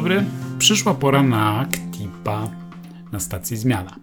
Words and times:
dobry. 0.00 0.24
Przyszła 0.58 0.94
pora 0.94 1.22
na 1.22 1.68
Ktipa 1.72 2.50
na 3.12 3.20
stacji 3.20 3.56
Zmiana. 3.56 3.96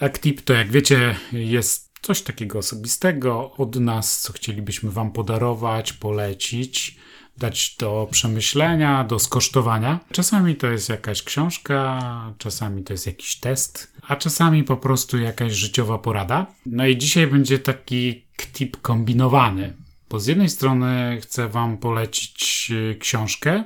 A 0.00 0.08
Ktip 0.08 0.40
to, 0.40 0.52
jak 0.52 0.70
wiecie, 0.70 1.16
jest 1.32 1.90
coś 2.02 2.22
takiego 2.22 2.58
osobistego 2.58 3.52
od 3.52 3.76
nas, 3.76 4.20
co 4.20 4.32
chcielibyśmy 4.32 4.90
Wam 4.90 5.12
podarować, 5.12 5.92
polecić, 5.92 6.96
dać 7.38 7.76
do 7.78 8.08
przemyślenia, 8.10 9.04
do 9.04 9.18
skosztowania. 9.18 10.00
Czasami 10.12 10.56
to 10.56 10.66
jest 10.66 10.88
jakaś 10.88 11.22
książka, 11.22 12.00
czasami 12.38 12.82
to 12.82 12.92
jest 12.92 13.06
jakiś 13.06 13.36
test, 13.36 13.92
a 14.08 14.16
czasami 14.16 14.64
po 14.64 14.76
prostu 14.76 15.18
jakaś 15.18 15.52
życiowa 15.52 15.98
porada. 15.98 16.46
No 16.66 16.86
i 16.86 16.98
dzisiaj 16.98 17.26
będzie 17.26 17.58
taki 17.58 18.24
Ktip 18.36 18.80
kombinowany. 18.80 19.85
Bo 20.10 20.20
z 20.20 20.26
jednej 20.26 20.48
strony 20.48 21.18
chcę 21.22 21.48
Wam 21.48 21.78
polecić 21.78 22.68
y, 22.70 22.96
książkę, 22.98 23.64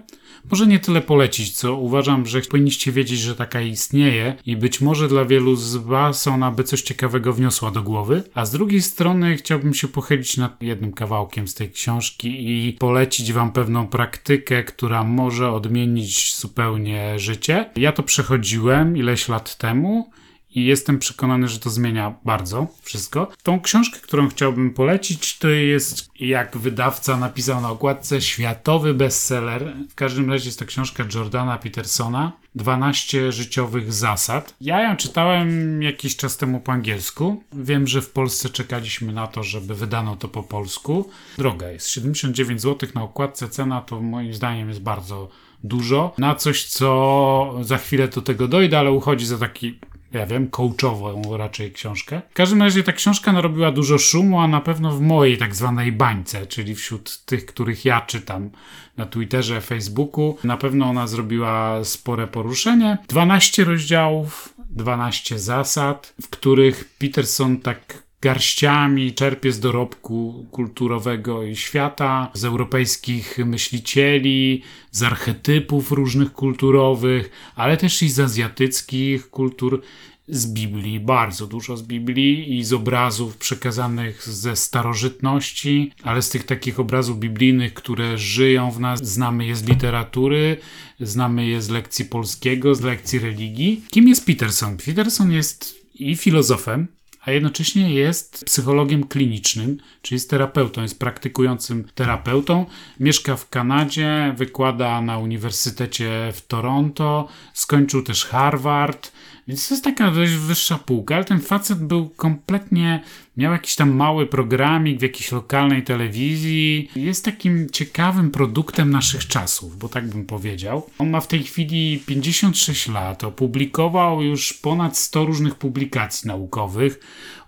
może 0.51 0.67
nie 0.67 0.79
tyle 0.79 1.01
polecić, 1.01 1.53
co 1.53 1.77
uważam, 1.77 2.27
że 2.27 2.41
powinniście 2.41 2.93
wiedzieć, 2.93 3.21
że 3.21 3.37
taka 3.37 3.61
istnieje 3.61 4.37
i 4.47 4.57
być 4.57 4.81
może 4.81 5.09
dla 5.09 5.25
wielu 5.25 5.57
z 5.57 5.77
Was 5.77 6.27
ona 6.27 6.51
by 6.51 6.65
coś 6.65 6.83
ciekawego 6.83 7.33
wniosła 7.33 7.71
do 7.71 7.83
głowy. 7.83 8.23
A 8.35 8.47
z 8.47 8.51
drugiej 8.51 8.83
strony 8.83 9.37
chciałbym 9.37 9.75
się 9.75 9.89
pochylić 9.89 10.37
nad 10.37 10.63
jednym 10.63 10.93
kawałkiem 10.93 11.49
z 11.49 11.55
tej 11.55 11.71
książki 11.71 12.29
i 12.49 12.73
polecić 12.73 13.33
Wam 13.33 13.53
pewną 13.53 13.87
praktykę, 13.87 14.65
która 14.65 15.05
może 15.05 15.53
odmienić 15.53 16.37
zupełnie 16.37 17.19
życie. 17.19 17.71
Ja 17.77 17.93
to 17.93 18.03
przechodziłem 18.03 18.97
ileś 18.97 19.29
lat 19.29 19.57
temu 19.57 20.11
i 20.55 20.65
jestem 20.65 20.99
przekonany, 20.99 21.49
że 21.49 21.59
to 21.59 21.71
zmienia 21.71 22.15
bardzo 22.25 22.67
wszystko. 22.83 23.29
Tą 23.43 23.61
książkę, 23.61 23.99
którą 24.03 24.29
chciałbym 24.29 24.75
polecić, 24.75 25.39
to 25.39 25.49
jest, 25.49 26.11
jak 26.21 26.57
wydawca 26.57 27.17
napisał 27.17 27.61
na 27.61 27.71
okładce, 27.71 28.21
światowy 28.21 28.95
bestseller. 28.95 29.75
W 29.91 29.95
każdym 29.95 30.31
razie 30.31 30.49
jest 30.49 30.59
to 30.59 30.65
książka 30.65 31.05
Jordana 31.15 31.59
Petersona, 31.59 32.33
12 32.55 33.33
życiowych 33.33 33.93
zasad. 33.93 34.55
Ja 34.61 34.83
ją 34.83 34.97
czytałem 34.97 35.83
jakiś 35.83 36.17
czas 36.17 36.37
temu 36.37 36.61
po 36.61 36.73
angielsku. 36.73 37.43
Wiem, 37.53 37.87
że 37.87 38.03
w 38.03 38.11
Polsce 38.11 38.49
czekaliśmy 38.49 39.13
na 39.13 39.27
to, 39.27 39.43
żeby 39.43 39.75
wydano 39.75 40.17
to 40.17 40.29
po 40.29 40.43
polsku. 40.43 41.11
Droga 41.39 41.71
jest 41.71 41.89
79 41.89 42.61
zł 42.61 42.89
na 42.95 43.03
okładce, 43.03 43.49
cena 43.49 43.81
to 43.81 44.01
moim 44.01 44.35
zdaniem 44.35 44.69
jest 44.69 44.83
bardzo 44.83 45.29
dużo. 45.65 46.15
Na 46.19 46.35
coś, 46.35 46.65
co 46.65 47.55
za 47.61 47.79
chwilę 47.79 48.09
do 48.09 48.23
tego 48.23 48.49
dojdę, 48.49 48.79
ale 48.79 48.93
uchodzi 48.93 49.27
za 49.27 49.39
taki 49.39 49.79
ja 50.13 50.27
wiem, 50.27 50.51
coachową 50.51 51.37
raczej 51.37 51.73
książkę. 51.73 52.23
W 52.31 52.35
każdym 52.35 52.63
razie 52.63 52.83
ta 52.83 52.93
książka 52.93 53.33
narobiła 53.33 53.73
dużo 53.73 53.99
szumu, 53.99 54.41
a 54.41 54.49
na 54.49 54.61
pewno 54.61 54.91
w 54.91 55.01
mojej 55.01 55.39
tak 55.39 55.55
zwanej 55.55 55.93
bańce, 55.93 56.47
czyli 56.47 56.75
wśród 56.75 57.25
tych, 57.25 57.47
których 57.47 57.85
ja 57.85 58.01
czytam 58.01 58.51
na 58.97 59.07
Twitterze, 59.07 59.61
Facebooku. 59.61 60.37
Na 60.45 60.57
pewno 60.57 60.87
ona 60.87 61.07
zrobiła 61.07 61.85
spore 61.85 62.27
poruszenie. 62.27 62.99
12 63.09 63.65
rozdziałów, 63.65 64.55
12 64.71 65.39
zasad, 65.39 66.15
w 66.23 66.29
których 66.29 66.85
Peterson 66.99 67.59
tak 67.59 68.03
garściami 68.23 69.13
czerpie 69.13 69.53
z 69.53 69.61
dorobku 69.61 70.47
kulturowego 70.51 71.43
i 71.43 71.57
świata, 71.57 72.31
z 72.35 72.45
europejskich 72.45 73.39
myślicieli, 73.39 74.63
z 74.91 75.03
archetypów 75.03 75.93
różnych 75.93 76.33
kulturowych, 76.33 77.31
ale 77.57 77.77
też 77.77 78.03
i 78.03 78.09
z 78.09 78.21
azjatyckich 78.21 79.31
kultur, 79.31 79.83
z 80.31 80.47
Biblii, 80.47 81.01
bardzo 81.01 81.47
dużo 81.47 81.77
z 81.77 81.83
Biblii 81.83 82.59
i 82.59 82.65
z 82.65 82.73
obrazów 82.73 83.37
przekazanych 83.37 84.29
ze 84.29 84.57
starożytności, 84.57 85.93
ale 86.03 86.23
z 86.23 86.31
tych 86.31 86.47
takich 86.47 86.81
obrazów 86.81 87.19
biblijnych, 87.19 87.75
które 87.75 88.19
żyją 88.19 88.71
w 88.71 88.81
nas, 88.81 89.01
znamy 89.13 89.47
je 89.47 89.57
z 89.57 89.65
literatury, 89.65 90.57
znamy 91.01 91.47
je 91.47 91.63
z 91.63 91.69
lekcji 91.69 92.05
polskiego, 92.05 92.75
z 92.75 92.81
lekcji 92.81 93.19
religii. 93.19 93.83
Kim 93.91 94.09
jest 94.09 94.27
Peterson? 94.27 94.77
Peterson 94.77 95.33
jest 95.33 95.81
i 95.95 96.17
filozofem, 96.17 96.89
a 97.21 97.31
jednocześnie 97.31 97.95
jest 97.95 98.45
psychologiem 98.45 99.05
klinicznym, 99.05 99.79
czyli 100.03 100.17
jest 100.17 100.31
terapeutą, 100.31 100.83
jest 100.83 100.99
praktykującym 100.99 101.85
terapeutą. 101.95 102.67
Mieszka 103.01 103.37
w 103.37 103.49
Kanadzie, 103.49 104.35
wykłada 104.37 105.01
na 105.01 105.19
Uniwersytecie 105.19 106.33
w 106.33 106.47
Toronto, 106.47 107.29
skończył 107.55 108.03
też 108.03 108.25
Harvard, 108.25 109.13
więc 109.49 109.69
to 109.69 109.75
jest 109.75 109.85
taka 109.85 110.11
dość 110.11 110.33
wyższa 110.33 110.79
półka, 110.79 111.15
ale 111.15 111.25
ten 111.25 111.41
facet 111.41 111.79
był 111.79 112.09
kompletnie 112.09 113.03
Miał 113.41 113.53
jakiś 113.53 113.77
tam 113.77 113.91
mały 113.91 114.27
programik 114.27 114.99
w 114.99 115.03
jakiejś 115.03 115.33
lokalnej 115.33 115.83
telewizji. 115.83 116.91
Jest 116.97 117.25
takim 117.25 117.71
ciekawym 117.71 118.31
produktem 118.31 118.91
naszych 118.91 119.27
czasów, 119.27 119.79
bo 119.79 119.89
tak 119.89 120.09
bym 120.09 120.27
powiedział. 120.27 120.87
On 120.99 121.11
ma 121.11 121.21
w 121.21 121.27
tej 121.27 121.43
chwili 121.43 122.03
56 122.07 122.89
lat, 122.89 123.25
opublikował 123.25 124.23
już 124.23 124.53
ponad 124.53 124.99
100 124.99 125.25
różnych 125.25 125.55
publikacji 125.55 126.29
naukowych. 126.29 127.01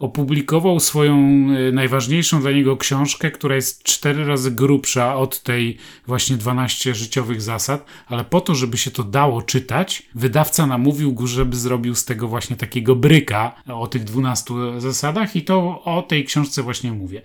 Opublikował 0.02 0.80
swoją 0.80 1.16
e, 1.16 1.72
najważniejszą 1.72 2.40
dla 2.40 2.52
niego 2.52 2.76
książkę, 2.76 3.30
która 3.30 3.54
jest 3.54 3.82
cztery 3.82 4.24
razy 4.24 4.50
grubsza 4.50 5.16
od 5.16 5.42
tej 5.42 5.76
właśnie 6.06 6.36
12 6.36 6.94
życiowych 6.94 7.42
zasad, 7.42 7.86
ale 8.06 8.24
po 8.24 8.40
to, 8.40 8.54
żeby 8.54 8.78
się 8.78 8.90
to 8.90 9.04
dało 9.04 9.42
czytać, 9.42 10.02
wydawca 10.14 10.66
namówił 10.66 11.12
go, 11.12 11.26
żeby 11.26 11.56
zrobił 11.56 11.94
z 11.94 12.04
tego 12.04 12.28
właśnie 12.28 12.56
takiego 12.56 12.96
bryka 12.96 13.62
o 13.68 13.86
tych 13.86 14.04
12 14.04 14.54
zasadach 14.78 15.36
i 15.36 15.42
to 15.42 15.84
o 15.84 16.02
tej 16.02 16.24
książce 16.24 16.62
właśnie 16.62 16.92
mówię. 16.92 17.22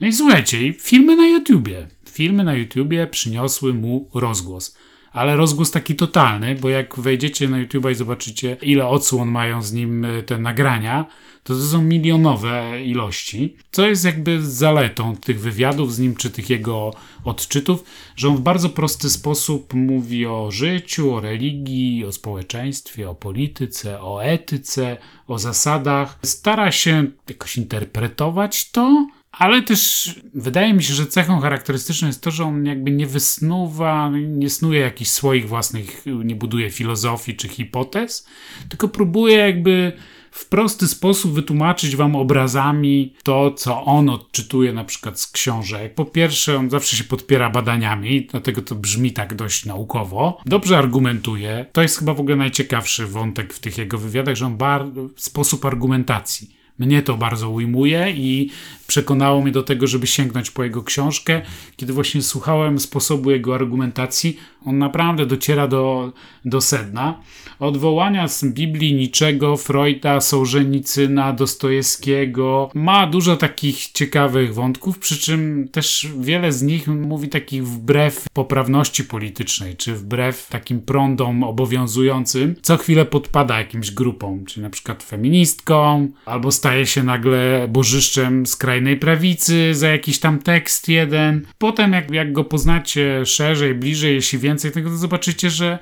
No 0.00 0.06
i 0.06 0.12
słuchajcie, 0.12 0.72
filmy 0.72 1.16
na 1.16 1.26
YouTubie. 1.26 1.88
Filmy 2.10 2.44
na 2.44 2.54
YouTubie 2.54 3.06
przyniosły 3.06 3.74
mu 3.74 4.08
rozgłos. 4.14 4.76
Ale 5.18 5.36
rozgłos 5.36 5.70
taki 5.70 5.96
totalny, 5.96 6.54
bo 6.54 6.68
jak 6.68 7.00
wejdziecie 7.00 7.48
na 7.48 7.58
YouTube 7.58 7.90
i 7.90 7.94
zobaczycie, 7.94 8.56
ile 8.62 8.86
odsłon 8.86 9.28
mają 9.28 9.62
z 9.62 9.72
nim 9.72 10.04
e, 10.04 10.22
te 10.22 10.38
nagrania, 10.38 11.06
to 11.42 11.54
to 11.54 11.60
są 11.60 11.82
milionowe 11.82 12.82
ilości, 12.84 13.56
co 13.70 13.86
jest 13.86 14.04
jakby 14.04 14.42
zaletą 14.42 15.16
tych 15.16 15.40
wywiadów 15.40 15.94
z 15.94 15.98
nim, 15.98 16.16
czy 16.16 16.30
tych 16.30 16.50
jego 16.50 16.94
odczytów, 17.24 17.84
że 18.16 18.28
on 18.28 18.36
w 18.36 18.40
bardzo 18.40 18.68
prosty 18.68 19.10
sposób 19.10 19.74
mówi 19.74 20.26
o 20.26 20.50
życiu, 20.50 21.14
o 21.14 21.20
religii, 21.20 22.04
o 22.04 22.12
społeczeństwie, 22.12 23.10
o 23.10 23.14
polityce, 23.14 24.02
o 24.02 24.24
etyce, 24.24 24.96
o 25.26 25.38
zasadach. 25.38 26.18
Stara 26.22 26.72
się 26.72 27.06
jakoś 27.28 27.56
interpretować 27.56 28.70
to, 28.70 29.06
ale 29.32 29.62
też 29.62 30.14
wydaje 30.34 30.74
mi 30.74 30.82
się, 30.82 30.94
że 30.94 31.06
cechą 31.06 31.40
charakterystyczną 31.40 32.08
jest 32.08 32.22
to, 32.22 32.30
że 32.30 32.44
on 32.44 32.66
jakby 32.66 32.90
nie 32.90 33.06
wysnuwa, 33.06 34.10
nie 34.28 34.50
snuje 34.50 34.80
jakichś 34.80 35.10
swoich 35.10 35.48
własnych, 35.48 36.04
nie 36.24 36.34
buduje 36.34 36.70
filozofii 36.70 37.36
czy 37.36 37.48
hipotez, 37.48 38.26
tylko 38.68 38.88
próbuje 38.88 39.36
jakby 39.36 39.92
w 40.30 40.48
prosty 40.48 40.88
sposób 40.88 41.32
wytłumaczyć 41.32 41.96
wam 41.96 42.16
obrazami 42.16 43.14
to, 43.22 43.50
co 43.50 43.84
on 43.84 44.08
odczytuje 44.08 44.72
na 44.72 44.84
przykład 44.84 45.20
z 45.20 45.26
książek. 45.26 45.94
Po 45.94 46.04
pierwsze, 46.04 46.56
on 46.58 46.70
zawsze 46.70 46.96
się 46.96 47.04
podpiera 47.04 47.50
badaniami, 47.50 48.26
dlatego 48.30 48.62
to 48.62 48.74
brzmi 48.74 49.12
tak 49.12 49.34
dość 49.34 49.64
naukowo. 49.64 50.40
Dobrze 50.46 50.78
argumentuje. 50.78 51.66
To 51.72 51.82
jest 51.82 51.98
chyba 51.98 52.14
w 52.14 52.20
ogóle 52.20 52.36
najciekawszy 52.36 53.06
wątek 53.06 53.54
w 53.54 53.58
tych 53.58 53.78
jego 53.78 53.98
wywiadach, 53.98 54.36
że 54.36 54.46
on 54.46 54.56
bar 54.56 54.86
sposób 55.16 55.64
argumentacji. 55.64 56.57
Mnie 56.78 57.02
to 57.02 57.16
bardzo 57.16 57.50
ujmuje 57.50 58.10
i 58.10 58.50
przekonało 58.86 59.42
mnie 59.42 59.52
do 59.52 59.62
tego, 59.62 59.86
żeby 59.86 60.06
sięgnąć 60.06 60.50
po 60.50 60.64
jego 60.64 60.82
książkę. 60.82 61.42
Kiedy 61.76 61.92
właśnie 61.92 62.22
słuchałem 62.22 62.78
sposobu 62.78 63.30
jego 63.30 63.54
argumentacji, 63.54 64.36
on 64.64 64.78
naprawdę 64.78 65.26
dociera 65.26 65.68
do, 65.68 66.12
do 66.44 66.60
sedna. 66.60 67.20
Odwołania 67.58 68.28
z 68.28 68.44
Biblii 68.44 68.94
niczego, 68.94 69.56
Freuda, 69.56 70.20
Sołżenicyna, 70.20 71.32
Dostojewskiego. 71.32 72.70
Ma 72.74 73.06
dużo 73.06 73.36
takich 73.36 73.86
ciekawych 73.92 74.54
wątków, 74.54 74.98
przy 74.98 75.18
czym 75.18 75.68
też 75.72 76.08
wiele 76.20 76.52
z 76.52 76.62
nich 76.62 76.88
mówi 76.88 77.28
takich 77.28 77.66
wbrew 77.66 78.26
poprawności 78.32 79.04
politycznej, 79.04 79.76
czy 79.76 79.94
wbrew 79.94 80.48
takim 80.48 80.80
prądom 80.80 81.42
obowiązującym. 81.42 82.54
Co 82.62 82.76
chwilę 82.76 83.04
podpada 83.04 83.58
jakimś 83.58 83.90
grupom, 83.90 84.44
czy 84.44 84.60
na 84.60 84.70
przykład 84.70 85.02
feministką, 85.02 86.08
albo 86.24 86.52
staje 86.68 86.86
się 86.86 87.02
nagle 87.02 87.68
bożyszczem 87.68 88.46
skrajnej 88.46 88.96
prawicy 88.96 89.74
za 89.74 89.88
jakiś 89.88 90.20
tam 90.20 90.38
tekst 90.38 90.88
jeden. 90.88 91.46
Potem 91.58 91.92
jak, 91.92 92.10
jak 92.10 92.32
go 92.32 92.44
poznacie 92.44 93.26
szerzej, 93.26 93.74
bliżej, 93.74 94.14
jeśli 94.14 94.38
więcej 94.38 94.72
tego, 94.72 94.90
to 94.90 94.96
zobaczycie, 94.96 95.50
że 95.50 95.78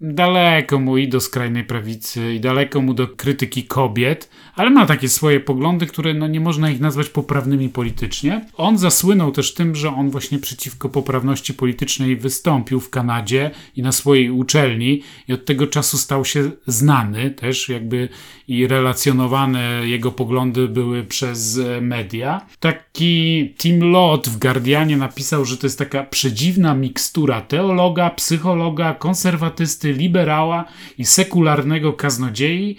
daleko 0.00 0.78
mu 0.78 0.98
i 0.98 1.08
do 1.08 1.20
skrajnej 1.20 1.64
prawicy, 1.64 2.34
i 2.34 2.40
daleko 2.40 2.80
mu 2.80 2.94
do 2.94 3.08
krytyki 3.08 3.64
kobiet, 3.64 4.30
ale 4.58 4.70
ma 4.70 4.86
takie 4.86 5.08
swoje 5.08 5.40
poglądy, 5.40 5.86
które 5.86 6.14
no, 6.14 6.26
nie 6.26 6.40
można 6.40 6.70
ich 6.70 6.80
nazwać 6.80 7.08
poprawnymi 7.08 7.68
politycznie. 7.68 8.46
On 8.56 8.78
zasłynął 8.78 9.32
też 9.32 9.54
tym, 9.54 9.74
że 9.74 9.88
on 9.88 10.10
właśnie 10.10 10.38
przeciwko 10.38 10.88
poprawności 10.88 11.54
politycznej 11.54 12.16
wystąpił 12.16 12.80
w 12.80 12.90
Kanadzie 12.90 13.50
i 13.76 13.82
na 13.82 13.92
swojej 13.92 14.30
uczelni 14.30 15.02
i 15.28 15.32
od 15.32 15.44
tego 15.44 15.66
czasu 15.66 15.98
stał 15.98 16.24
się 16.24 16.50
znany 16.66 17.30
też 17.30 17.68
jakby 17.68 18.08
i 18.48 18.66
relacjonowane 18.66 19.88
jego 19.88 20.12
poglądy 20.12 20.68
były 20.68 21.04
przez 21.04 21.60
media. 21.80 22.46
Taki 22.60 23.54
Tim 23.58 23.90
Lott 23.90 24.28
w 24.28 24.38
Guardianie 24.38 24.96
napisał, 24.96 25.44
że 25.44 25.56
to 25.56 25.66
jest 25.66 25.78
taka 25.78 26.04
przedziwna 26.04 26.74
mikstura 26.74 27.40
teologa, 27.40 28.10
psychologa, 28.10 28.94
konserwatysty 28.94 29.92
liberała 29.92 30.64
i 30.98 31.04
sekularnego 31.04 31.92
kaznodziei 31.92 32.76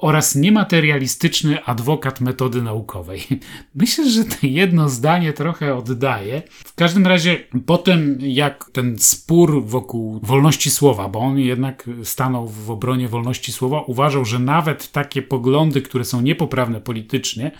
oraz 0.00 0.34
niematerialistyczny 0.34 1.64
adwokat 1.64 2.20
metody 2.20 2.62
naukowej. 2.62 3.22
Myślę, 3.74 4.10
że 4.10 4.24
to 4.24 4.36
jedno 4.42 4.88
zdanie 4.88 5.32
trochę 5.32 5.74
oddaje. 5.74 6.42
W 6.50 6.74
każdym 6.74 7.06
razie, 7.06 7.36
potem 7.66 8.18
jak 8.20 8.70
ten 8.72 8.98
spór 8.98 9.64
wokół 9.64 10.20
wolności 10.22 10.70
słowa, 10.70 11.08
bo 11.08 11.18
on 11.18 11.38
jednak 11.38 11.90
stanął 12.04 12.48
w 12.48 12.70
obronie 12.70 13.08
wolności 13.08 13.52
słowa, 13.52 13.82
uważał, 13.82 14.24
że 14.24 14.38
nawet 14.38 14.92
takie 14.92 15.22
poglądy, 15.22 15.82
które 15.82 16.04
są 16.04 16.20
niepoprawne 16.20 16.80
politycznie, 16.80 17.50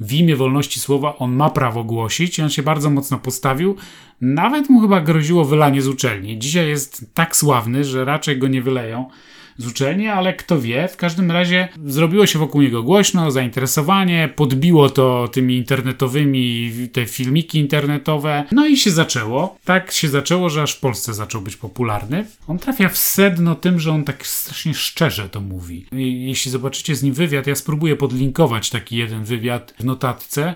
w 0.00 0.12
imię 0.12 0.36
wolności 0.36 0.80
słowa 0.80 1.18
on 1.18 1.32
ma 1.32 1.50
prawo 1.50 1.84
głosić 1.84 2.38
i 2.38 2.42
on 2.42 2.50
się 2.50 2.62
bardzo 2.62 2.90
mocno 2.90 3.18
postawił. 3.18 3.76
Nawet 4.20 4.70
mu 4.70 4.80
chyba 4.80 5.00
groziło 5.00 5.44
wylanie 5.44 5.82
z 5.82 5.88
uczelni. 5.88 6.38
Dzisiaj 6.38 6.68
jest 6.68 7.14
tak 7.14 7.36
sławny, 7.36 7.84
że 7.84 8.04
raczej 8.04 8.38
go 8.38 8.48
nie 8.48 8.62
wyleją 8.62 9.08
z 9.58 9.66
uczelni, 9.66 10.08
ale 10.08 10.34
kto 10.34 10.60
wie, 10.60 10.88
w 10.88 10.96
każdym 10.96 11.30
razie 11.30 11.68
zrobiło 11.84 12.26
się 12.26 12.38
wokół 12.38 12.62
niego 12.62 12.82
głośno, 12.82 13.30
zainteresowanie, 13.30 14.28
podbiło 14.36 14.90
to 14.90 15.28
tymi 15.28 15.56
internetowymi, 15.56 16.72
te 16.92 17.06
filmiki 17.06 17.58
internetowe, 17.58 18.44
no 18.52 18.66
i 18.66 18.76
się 18.76 18.90
zaczęło. 18.90 19.58
Tak 19.64 19.92
się 19.92 20.08
zaczęło, 20.08 20.50
że 20.50 20.62
aż 20.62 20.74
w 20.74 20.80
Polsce 20.80 21.14
zaczął 21.14 21.40
być 21.40 21.56
popularny. 21.56 22.24
On 22.48 22.58
trafia 22.58 22.88
w 22.88 22.98
sedno 22.98 23.54
tym, 23.54 23.80
że 23.80 23.92
on 23.92 24.04
tak 24.04 24.26
strasznie 24.26 24.74
szczerze 24.74 25.28
to 25.28 25.40
mówi. 25.40 25.86
Jeśli 26.26 26.50
zobaczycie 26.50 26.96
z 26.96 27.02
nim 27.02 27.14
wywiad, 27.14 27.46
ja 27.46 27.54
spróbuję 27.54 27.96
podlinkować 27.96 28.70
taki 28.70 28.96
jeden 28.96 29.24
wywiad 29.24 29.74
w 29.78 29.84
notatce, 29.84 30.54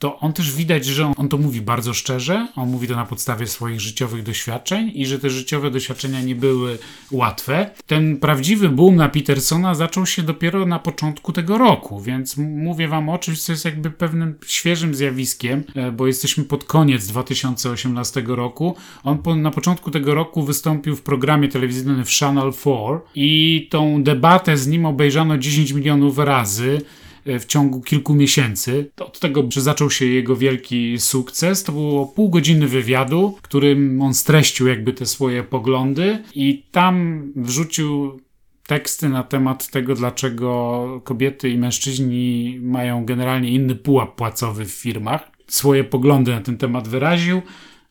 to 0.00 0.18
on 0.18 0.32
też 0.32 0.52
widać, 0.52 0.86
że 0.86 1.06
on, 1.06 1.14
on, 1.16 1.28
to 1.28 1.38
mówi 1.38 1.60
bardzo 1.60 1.94
szczerze, 1.94 2.48
on 2.56 2.68
mówi 2.68 2.88
to 2.88 2.96
na 2.96 3.06
podstawie 3.06 3.46
swoich 3.46 3.80
życiowych 3.80 4.22
doświadczeń 4.22 4.92
i 4.94 5.06
że 5.06 5.18
te 5.18 5.30
życiowe 5.30 5.70
doświadczenia 5.70 6.20
nie 6.20 6.34
były 6.34 6.78
łatwe. 7.10 7.70
Ten 7.86 8.16
prawdziwy 8.16 8.68
boom 8.68 8.96
na 8.96 9.08
Petersona 9.08 9.74
zaczął 9.74 10.06
się 10.06 10.22
dopiero 10.22 10.66
na 10.66 10.78
początku 10.78 11.32
tego 11.32 11.58
roku, 11.58 12.00
więc 12.00 12.36
mówię 12.36 12.88
wam 12.88 13.08
o 13.08 13.18
czymś, 13.18 13.42
co 13.42 13.52
jest 13.52 13.64
jakby 13.64 13.90
pewnym 13.90 14.34
świeżym 14.46 14.94
zjawiskiem, 14.94 15.64
e, 15.74 15.92
bo 15.92 16.06
jesteśmy 16.06 16.44
pod 16.44 16.64
koniec 16.64 17.06
2018 17.06 18.22
roku. 18.26 18.76
On 19.04 19.18
po, 19.18 19.36
na 19.36 19.50
początku 19.50 19.90
tego 19.90 20.14
roku 20.14 20.42
wystąpił 20.42 20.96
w 20.96 21.02
programie 21.02 21.48
telewizyjnym 21.48 22.04
w 22.04 22.10
Channel 22.10 22.52
4 22.52 22.74
i 23.14 23.68
tą 23.70 24.02
debatę 24.02 24.56
z 24.56 24.66
nim 24.66 24.86
obejrzano 24.86 25.38
10 25.38 25.72
milionów 25.72 26.18
razy. 26.18 26.80
E, 27.26 27.38
w 27.38 27.46
ciągu 27.46 27.80
kilku 27.80 28.14
miesięcy. 28.14 28.90
Od 29.00 29.20
tego, 29.20 29.44
że 29.48 29.60
zaczął 29.60 29.90
się 29.90 30.06
jego 30.06 30.36
wielki 30.36 30.98
sukces, 30.98 31.64
to 31.64 31.72
było 31.72 32.06
pół 32.06 32.30
godziny 32.30 32.68
wywiadu, 32.68 33.38
którym 33.42 34.02
on 34.02 34.14
streścił 34.14 34.66
jakby 34.66 34.92
te 34.92 35.06
swoje 35.06 35.42
poglądy 35.42 36.18
i 36.34 36.62
tam 36.70 37.22
wrzucił 37.36 38.20
teksty 38.66 39.08
na 39.08 39.22
temat 39.22 39.70
tego, 39.70 39.94
dlaczego 39.94 41.00
kobiety 41.04 41.48
i 41.50 41.58
mężczyźni 41.58 42.58
mają 42.62 43.04
generalnie 43.04 43.50
inny 43.50 43.74
pułap 43.74 44.16
płacowy 44.16 44.64
w 44.64 44.70
firmach. 44.70 45.30
Swoje 45.46 45.84
poglądy 45.84 46.32
na 46.32 46.40
ten 46.40 46.56
temat 46.56 46.88
wyraził. 46.88 47.42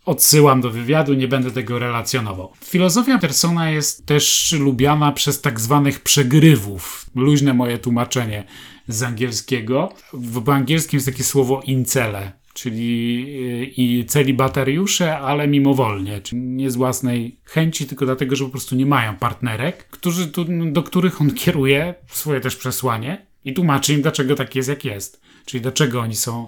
Odsyłam 0.09 0.61
do 0.61 0.71
wywiadu, 0.71 1.13
nie 1.13 1.27
będę 1.27 1.51
tego 1.51 1.79
relacjonował. 1.79 2.51
Filozofia 2.63 3.17
Persona 3.17 3.71
jest 3.71 4.05
też 4.05 4.55
lubiana 4.59 5.11
przez 5.11 5.41
tak 5.41 5.59
zwanych 5.59 5.99
przegrywów. 5.99 7.05
Luźne 7.15 7.53
moje 7.53 7.77
tłumaczenie 7.77 8.43
z 8.87 9.03
angielskiego. 9.03 9.93
W 10.13 10.49
angielskim 10.49 10.97
jest 10.97 11.07
takie 11.07 11.23
słowo 11.23 11.61
incele, 11.65 12.31
czyli 12.53 13.25
y, 13.61 13.65
i 13.77 14.05
celibatariusze, 14.05 15.17
ale 15.17 15.47
mimowolnie, 15.47 16.21
czyli 16.21 16.41
nie 16.41 16.71
z 16.71 16.75
własnej 16.75 17.39
chęci, 17.45 17.85
tylko 17.85 18.05
dlatego, 18.05 18.35
że 18.35 18.45
po 18.45 18.51
prostu 18.51 18.75
nie 18.75 18.85
mają 18.85 19.15
partnerek, 19.15 19.87
którzy 19.87 20.27
tu, 20.27 20.45
do 20.71 20.83
których 20.83 21.21
on 21.21 21.33
kieruje 21.33 21.95
swoje 22.07 22.41
też 22.41 22.55
przesłanie 22.55 23.25
i 23.45 23.53
tłumaczy 23.53 23.93
im, 23.93 24.01
dlaczego 24.01 24.35
tak 24.35 24.55
jest, 24.55 24.69
jak 24.69 24.85
jest. 24.85 25.21
Czyli 25.45 25.61
dlaczego 25.61 26.01
oni 26.01 26.15
są 26.15 26.47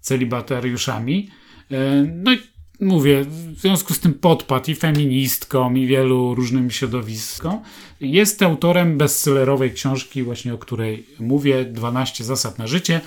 celibatariuszami. 0.00 1.30
Y, 1.72 1.76
no 2.14 2.32
i 2.32 2.53
mówię, 2.80 3.24
w 3.24 3.60
związku 3.60 3.94
z 3.94 4.00
tym 4.00 4.14
podpadł 4.14 4.70
i 4.70 4.74
feministkom, 4.74 5.78
i 5.78 5.86
wielu 5.86 6.34
różnym 6.34 6.70
środowiskom. 6.70 7.60
Jest 8.00 8.42
autorem 8.42 8.98
bestsellerowej 8.98 9.72
książki, 9.72 10.22
właśnie 10.22 10.54
o 10.54 10.58
której 10.58 11.06
mówię, 11.20 11.64
12 11.64 12.24
zasad 12.24 12.58
na 12.58 12.66
życie. 12.66 13.00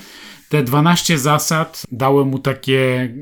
Te 0.49 0.63
12 0.63 1.17
zasad 1.17 1.83
dały 1.91 2.25
mu 2.25 2.39
takie 2.39 3.13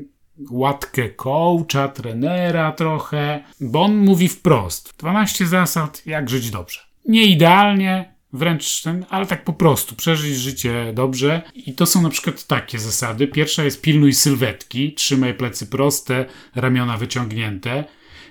łatkę 0.50 1.08
coacha, 1.10 1.88
trenera 1.88 2.72
trochę, 2.72 3.44
bo 3.60 3.82
on 3.82 3.96
mówi 3.96 4.28
wprost. 4.28 4.94
12 4.98 5.46
zasad, 5.46 6.02
jak 6.06 6.30
żyć 6.30 6.50
dobrze. 6.50 6.80
Nie 7.08 7.26
idealnie, 7.26 8.15
wręcz 8.32 8.82
ten, 8.82 9.06
ale 9.10 9.26
tak 9.26 9.44
po 9.44 9.52
prostu, 9.52 9.96
przeżyć 9.96 10.36
życie 10.36 10.92
dobrze. 10.94 11.42
I 11.54 11.72
to 11.72 11.86
są 11.86 12.02
na 12.02 12.10
przykład 12.10 12.46
takie 12.46 12.78
zasady. 12.78 13.26
Pierwsza 13.26 13.64
jest 13.64 13.82
pilnuj 13.82 14.12
sylwetki, 14.12 14.94
trzymaj 14.94 15.34
plecy 15.34 15.66
proste, 15.66 16.24
ramiona 16.54 16.96
wyciągnięte. 16.96 17.84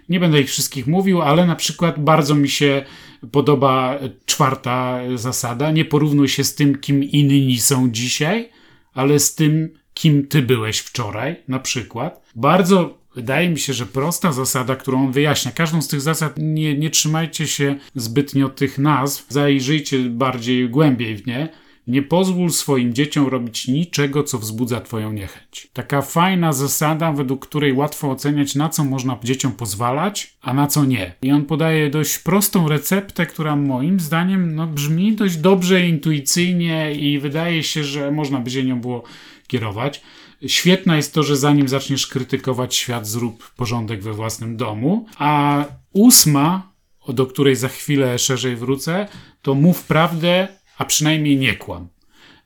Nie 0.10 0.20
będę 0.20 0.42
ich 0.42 0.50
wszystkich 0.50 0.88
mówił, 0.88 1.22
ale 1.22 1.46
na 1.46 1.56
przykład 1.56 2.00
bardzo 2.00 2.36
mi 2.36 2.50
się 2.50 2.86
podoba 3.32 4.00
czwarta 4.26 5.00
zasada. 5.16 5.72
Nie 5.72 5.86
porównuj 5.86 6.30
się 6.30 6.44
z 6.44 6.56
tym, 6.56 6.78
kim 6.78 7.04
inni 7.04 7.60
są 7.60 7.90
dzisiaj, 7.90 8.50
ale 8.94 9.20
z 9.20 9.36
tym, 9.36 9.70
kim 9.94 10.28
ty 10.28 10.42
byłeś 10.42 10.80
wczoraj, 10.80 11.36
na 11.48 11.60
przykład. 11.60 12.26
Bardzo 12.36 12.98
Wydaje 13.16 13.50
mi 13.50 13.60
się, 13.60 13.74
że 13.74 13.86
prosta 13.86 14.32
zasada, 14.32 14.76
którą 14.76 15.06
on 15.06 15.12
wyjaśnia, 15.12 15.52
każdą 15.52 15.82
z 15.82 15.88
tych 15.88 16.02
zasad 16.02 16.34
nie, 16.38 16.78
nie 16.78 16.90
trzymajcie 16.90 17.48
się 17.48 17.76
zbytnio 17.96 18.50
tych 18.50 18.78
nazw, 18.78 19.26
zajrzyjcie 19.30 20.00
bardziej 20.00 20.70
głębiej 20.70 21.18
w 21.18 21.28
nie. 21.28 21.50
Nie 21.88 22.02
pozwól 22.02 22.50
swoim 22.50 22.94
dzieciom 22.94 23.28
robić 23.28 23.68
niczego, 23.68 24.24
co 24.24 24.40
wzbudza 24.40 24.82
Twoją 24.82 25.14
niechęć. 25.14 25.68
Taka 25.74 26.02
fajna 26.02 26.54
zasada, 26.54 27.12
według 27.12 27.48
której 27.48 27.74
łatwo 27.74 28.12
oceniać, 28.12 28.56
na 28.56 28.70
co 28.70 28.84
można 28.84 29.18
dzieciom 29.24 29.52
pozwalać, 29.52 30.34
a 30.42 30.54
na 30.54 30.68
co 30.68 30.86
nie. 30.86 31.14
I 31.22 31.32
on 31.32 31.46
podaje 31.46 31.90
dość 31.90 32.18
prostą 32.18 32.70
receptę, 32.70 33.26
która 33.26 33.56
moim 33.56 34.00
zdaniem 34.00 34.56
no, 34.56 34.68
brzmi 34.68 35.16
dość 35.16 35.38
dobrze, 35.38 35.88
intuicyjnie 35.88 36.94
i 36.94 37.20
wydaje 37.20 37.64
się, 37.64 37.84
że 37.84 38.12
można 38.12 38.40
by 38.40 38.50
się 38.50 38.64
nią 38.64 38.82
było 38.82 39.04
kierować. 39.48 40.02
Świetne 40.48 40.98
jest 40.98 41.14
to, 41.14 41.24
że 41.24 41.38
zanim 41.38 41.68
zaczniesz 41.68 42.08
krytykować 42.08 42.76
świat, 42.76 43.08
zrób 43.08 43.52
porządek 43.52 44.04
we 44.04 44.14
własnym 44.14 44.58
domu. 44.58 45.06
A 45.18 45.66
ósma, 45.94 46.72
do 47.08 47.26
której 47.26 47.56
za 47.56 47.68
chwilę 47.68 48.20
szerzej 48.20 48.56
wrócę, 48.56 49.08
to 49.42 49.56
mów 49.56 49.84
prawdę, 49.84 50.48
a 50.78 50.86
przynajmniej 50.86 51.38
nie 51.38 51.56
kłam. 51.56 51.88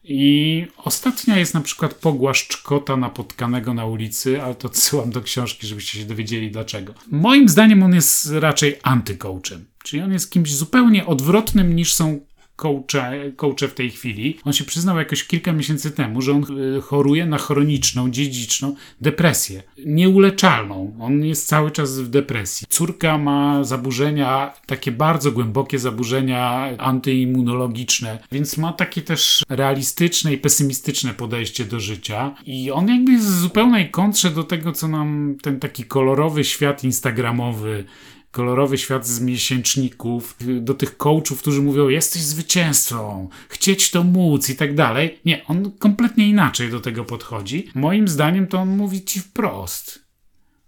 I 0.03 0.65
ostatnia 0.77 1.37
jest 1.37 1.53
na 1.53 1.61
przykład 1.61 1.93
pogłaszcz 1.93 2.57
kota 2.57 2.97
napotkanego 2.97 3.73
na 3.73 3.85
ulicy, 3.85 4.41
ale 4.41 4.55
to 4.55 4.67
odsyłam 4.67 5.11
do 5.11 5.21
książki, 5.21 5.67
żebyście 5.67 5.99
się 5.99 6.05
dowiedzieli 6.05 6.51
dlaczego. 6.51 6.93
Moim 7.11 7.49
zdaniem 7.49 7.83
on 7.83 7.95
jest 7.95 8.31
raczej 8.31 8.79
antycoachem, 8.83 9.65
czyli 9.83 10.01
on 10.01 10.13
jest 10.13 10.31
kimś 10.31 10.55
zupełnie 10.55 11.05
odwrotnym 11.05 11.75
niż 11.75 11.93
są 11.93 12.19
coache, 12.59 13.31
coache 13.35 13.67
w 13.67 13.73
tej 13.73 13.91
chwili. 13.91 14.37
On 14.45 14.53
się 14.53 14.63
przyznał 14.63 14.97
jakoś 14.97 15.23
kilka 15.23 15.53
miesięcy 15.53 15.91
temu, 15.91 16.21
że 16.21 16.31
on 16.31 16.43
e, 16.77 16.81
choruje 16.81 17.25
na 17.25 17.37
chroniczną, 17.37 18.09
dziedziczną 18.11 18.75
depresję. 19.01 19.63
Nieuleczalną. 19.85 20.95
On 20.99 21.25
jest 21.25 21.47
cały 21.47 21.71
czas 21.71 21.99
w 21.99 22.09
depresji. 22.09 22.67
Córka 22.69 23.17
ma 23.17 23.63
zaburzenia, 23.63 24.53
takie 24.65 24.91
bardzo 24.91 25.31
głębokie 25.31 25.79
zaburzenia 25.79 26.69
antyimmunologiczne, 26.77 28.19
więc 28.31 28.57
ma 28.57 28.73
takie 28.73 29.01
też 29.01 29.43
realistyczne 29.49 30.33
i 30.33 30.37
pesymistyczne 30.37 31.13
podejście 31.13 31.65
do 31.65 31.79
życia. 31.79 32.35
I 32.45 32.71
on 32.71 32.87
jakby 32.87 33.11
jest 33.11 33.25
w 33.25 33.39
zupełnej 33.39 33.89
kontrze 33.89 34.29
do 34.29 34.43
tego, 34.43 34.71
co 34.71 34.87
nam 34.87 35.37
ten 35.41 35.59
taki 35.59 35.83
kolorowy 35.83 36.43
świat 36.43 36.83
instagramowy 36.83 37.85
kolorowy 38.31 38.77
świat 38.77 39.07
z 39.07 39.21
miesięczników, 39.21 40.35
do 40.61 40.73
tych 40.73 40.97
coachów, 40.97 41.41
którzy 41.41 41.61
mówią, 41.61 41.89
jesteś 41.89 42.21
zwycięzcą, 42.21 43.29
chcieć 43.49 43.91
to 43.91 44.03
móc 44.03 44.49
i 44.49 44.55
tak 44.55 44.75
dalej. 44.75 45.19
Nie, 45.25 45.45
on 45.47 45.71
kompletnie 45.71 46.27
inaczej 46.29 46.71
do 46.71 46.79
tego 46.79 47.05
podchodzi. 47.05 47.71
Moim 47.75 48.07
zdaniem 48.07 48.47
to 48.47 48.59
on 48.59 48.69
mówi 48.77 49.05
ci 49.05 49.19
wprost. 49.19 50.09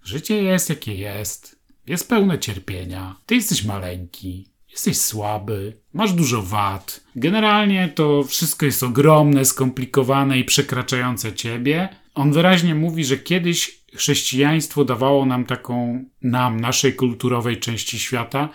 Życie 0.04 0.44
jest 0.44 0.70
jakie 0.70 0.96
jest. 0.96 1.62
Jest 1.88 2.10
pełne 2.10 2.40
cierpienia. 2.40 3.16
Ty 3.26 3.36
jesteś 3.36 3.64
maleńki. 3.64 4.52
Jesteś 4.72 4.98
słaby, 4.98 5.78
masz 5.94 6.14
dużo 6.14 6.42
wad. 6.42 7.02
Generalnie 7.16 7.90
to 7.96 8.24
wszystko 8.24 8.66
jest 8.66 8.84
ogromne, 8.84 9.46
skomplikowane 9.46 10.40
i 10.40 10.44
przekraczające 10.44 11.34
ciebie. 11.34 11.90
On 12.16 12.32
wyraźnie 12.32 12.76
mówi, 12.76 13.06
że 13.06 13.18
kiedyś 13.18 13.81
chrześcijaństwo 13.96 14.86
dawało 14.86 15.26
nam 15.26 15.46
taką, 15.46 16.06
nam, 16.22 16.60
naszej 16.60 16.94
kulturowej 16.94 17.60
części 17.60 18.00
świata, 18.00 18.50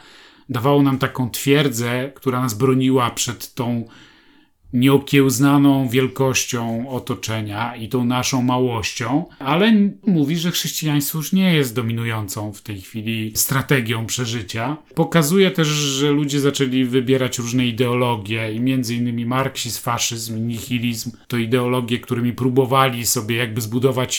dawało 0.49 0.83
nam 0.83 0.99
taką 0.99 1.31
twierdzę, 1.31 2.13
która 2.15 2.41
nas 2.41 2.55
broniła 2.55 3.11
przed 3.11 3.55
tą 3.55 3.85
nieokiełznaną 4.77 5.89
wielkością 5.89 6.91
otoczenia 6.91 7.77
i 7.77 7.89
tą 7.89 8.05
naszą 8.05 8.43
małością, 8.43 9.25
ale 9.39 9.73
mówi, 10.07 10.37
że 10.37 10.51
chrześcijaństwo 10.51 11.19
już 11.19 11.33
nie 11.33 11.55
jest 11.55 11.75
dominującą 11.75 12.53
w 12.53 12.63
tej 12.63 12.81
chwili 12.81 13.33
strategią 13.35 14.07
przeżycia. 14.07 14.77
Pokazuje 14.95 15.51
też, 15.51 15.69
że 15.69 16.11
ludzie 16.11 16.41
zaczęli 16.41 16.85
wybierać 16.85 17.39
różne 17.39 17.67
ideologie 17.67 18.53
i 18.53 18.61
między 18.61 18.95
innymi 18.95 19.27
marksizm, 19.27 19.81
faszyzm, 19.81 20.47
nihilizm 20.47 21.13
to 21.29 21.37
ideologie, 21.37 21.99
którymi 21.99 22.33
próbowali 22.33 23.07
sobie 23.07 23.37
jakby 23.37 23.61
zbudować 23.61 24.15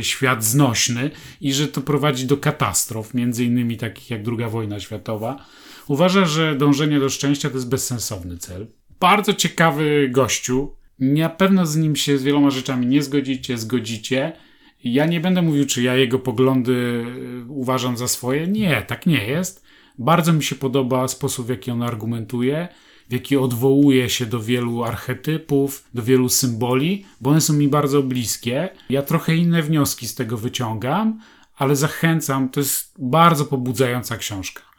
świat 0.00 0.44
znośny 0.44 1.10
i 1.40 1.52
że 1.52 1.68
to 1.68 1.80
prowadzi 1.80 2.26
do 2.26 2.36
katastrof, 2.36 3.14
między 3.14 3.44
innymi 3.44 3.76
takich 3.76 4.10
jak 4.10 4.20
II 4.28 4.50
wojna 4.50 4.80
światowa. 4.80 5.46
Uważa, 5.88 6.24
że 6.24 6.56
dążenie 6.56 7.00
do 7.00 7.08
szczęścia 7.08 7.50
to 7.50 7.54
jest 7.54 7.68
bezsensowny 7.68 8.38
cel 8.38 8.79
bardzo 9.00 9.34
ciekawy 9.34 10.08
gościu. 10.12 10.74
Na 10.98 11.28
pewno 11.28 11.66
z 11.66 11.76
nim 11.76 11.96
się 11.96 12.18
z 12.18 12.22
wieloma 12.22 12.50
rzeczami 12.50 12.86
nie 12.86 13.02
zgodzicie, 13.02 13.58
zgodzicie. 13.58 14.32
Ja 14.84 15.06
nie 15.06 15.20
będę 15.20 15.42
mówił, 15.42 15.66
czy 15.66 15.82
ja 15.82 15.94
jego 15.94 16.18
poglądy 16.18 16.72
y, 16.72 17.44
uważam 17.48 17.96
za 17.96 18.08
swoje. 18.08 18.46
Nie, 18.46 18.82
tak 18.82 19.06
nie 19.06 19.26
jest. 19.26 19.64
Bardzo 19.98 20.32
mi 20.32 20.42
się 20.42 20.56
podoba 20.56 21.08
sposób, 21.08 21.46
w 21.46 21.48
jaki 21.48 21.70
on 21.70 21.82
argumentuje, 21.82 22.68
w 23.08 23.12
jaki 23.12 23.36
odwołuje 23.36 24.08
się 24.08 24.26
do 24.26 24.40
wielu 24.40 24.84
archetypów, 24.84 25.84
do 25.94 26.02
wielu 26.02 26.28
symboli, 26.28 27.04
bo 27.20 27.30
one 27.30 27.40
są 27.40 27.52
mi 27.52 27.68
bardzo 27.68 28.02
bliskie. 28.02 28.68
Ja 28.90 29.02
trochę 29.02 29.36
inne 29.36 29.62
wnioski 29.62 30.08
z 30.08 30.14
tego 30.14 30.36
wyciągam, 30.36 31.20
ale 31.56 31.76
zachęcam, 31.76 32.48
to 32.48 32.60
jest 32.60 32.94
bardzo 32.98 33.44
pobudzająca 33.44 34.16
książka 34.16 34.69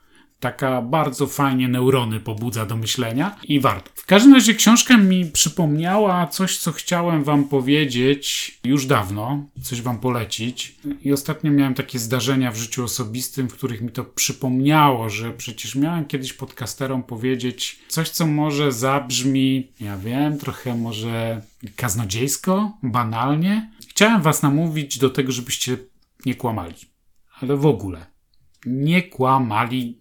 taka 0.41 0.81
bardzo 0.81 1.27
fajnie 1.27 1.67
neurony 1.67 2.19
pobudza 2.19 2.65
do 2.65 2.75
myślenia 2.75 3.35
i 3.43 3.59
warto. 3.59 3.91
W 3.95 4.05
każdym 4.05 4.33
razie 4.33 4.53
książka 4.53 4.97
mi 4.97 5.25
przypomniała 5.25 6.27
coś, 6.27 6.57
co 6.57 6.71
chciałem 6.71 7.23
wam 7.23 7.43
powiedzieć 7.43 8.57
już 8.63 8.85
dawno, 8.85 9.45
coś 9.61 9.81
wam 9.81 9.99
polecić. 9.99 10.75
I 11.01 11.13
ostatnio 11.13 11.51
miałem 11.51 11.73
takie 11.73 11.99
zdarzenia 11.99 12.51
w 12.51 12.55
życiu 12.55 12.83
osobistym, 12.83 13.49
w 13.49 13.53
których 13.53 13.81
mi 13.81 13.89
to 13.89 14.03
przypomniało, 14.03 15.09
że 15.09 15.33
przecież 15.33 15.75
miałem 15.75 16.05
kiedyś 16.05 16.33
podcasterom 16.33 17.03
powiedzieć 17.03 17.79
coś, 17.87 18.09
co 18.09 18.27
może 18.27 18.71
zabrzmi, 18.71 19.71
ja 19.79 19.97
wiem, 19.97 20.37
trochę 20.37 20.75
może 20.75 21.41
kaznodziejsko, 21.75 22.77
banalnie. 22.83 23.71
Chciałem 23.89 24.21
was 24.21 24.41
namówić 24.41 24.97
do 24.97 25.09
tego, 25.09 25.31
żebyście 25.31 25.77
nie 26.25 26.35
kłamali. 26.35 26.75
Ale 27.41 27.57
w 27.57 27.65
ogóle 27.65 28.11
nie 28.65 29.03
kłamali 29.03 30.00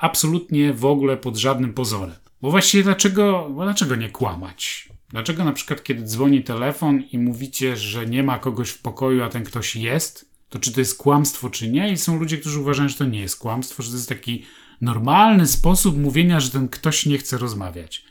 absolutnie 0.00 0.72
w 0.72 0.84
ogóle 0.84 1.16
pod 1.16 1.36
żadnym 1.36 1.74
pozorem. 1.74 2.14
Bo 2.42 2.50
właściwie 2.50 2.84
dlaczego, 2.84 3.50
dlaczego 3.54 3.96
nie 3.96 4.10
kłamać? 4.10 4.88
Dlaczego 5.08 5.44
na 5.44 5.52
przykład, 5.52 5.82
kiedy 5.82 6.02
dzwoni 6.02 6.42
telefon 6.42 7.02
i 7.12 7.18
mówicie, 7.18 7.76
że 7.76 8.06
nie 8.06 8.22
ma 8.22 8.38
kogoś 8.38 8.70
w 8.70 8.82
pokoju, 8.82 9.22
a 9.22 9.28
ten 9.28 9.44
ktoś 9.44 9.76
jest, 9.76 10.30
to 10.48 10.58
czy 10.58 10.72
to 10.72 10.80
jest 10.80 10.98
kłamstwo, 10.98 11.50
czy 11.50 11.70
nie? 11.70 11.92
I 11.92 11.96
są 11.96 12.18
ludzie, 12.18 12.38
którzy 12.38 12.60
uważają, 12.60 12.88
że 12.88 12.94
to 12.94 13.04
nie 13.04 13.20
jest 13.20 13.38
kłamstwo, 13.38 13.82
że 13.82 13.90
to 13.90 13.96
jest 13.96 14.08
taki 14.08 14.44
normalny 14.80 15.46
sposób 15.46 15.98
mówienia, 15.98 16.40
że 16.40 16.50
ten 16.50 16.68
ktoś 16.68 17.06
nie 17.06 17.18
chce 17.18 17.38
rozmawiać. 17.38 18.04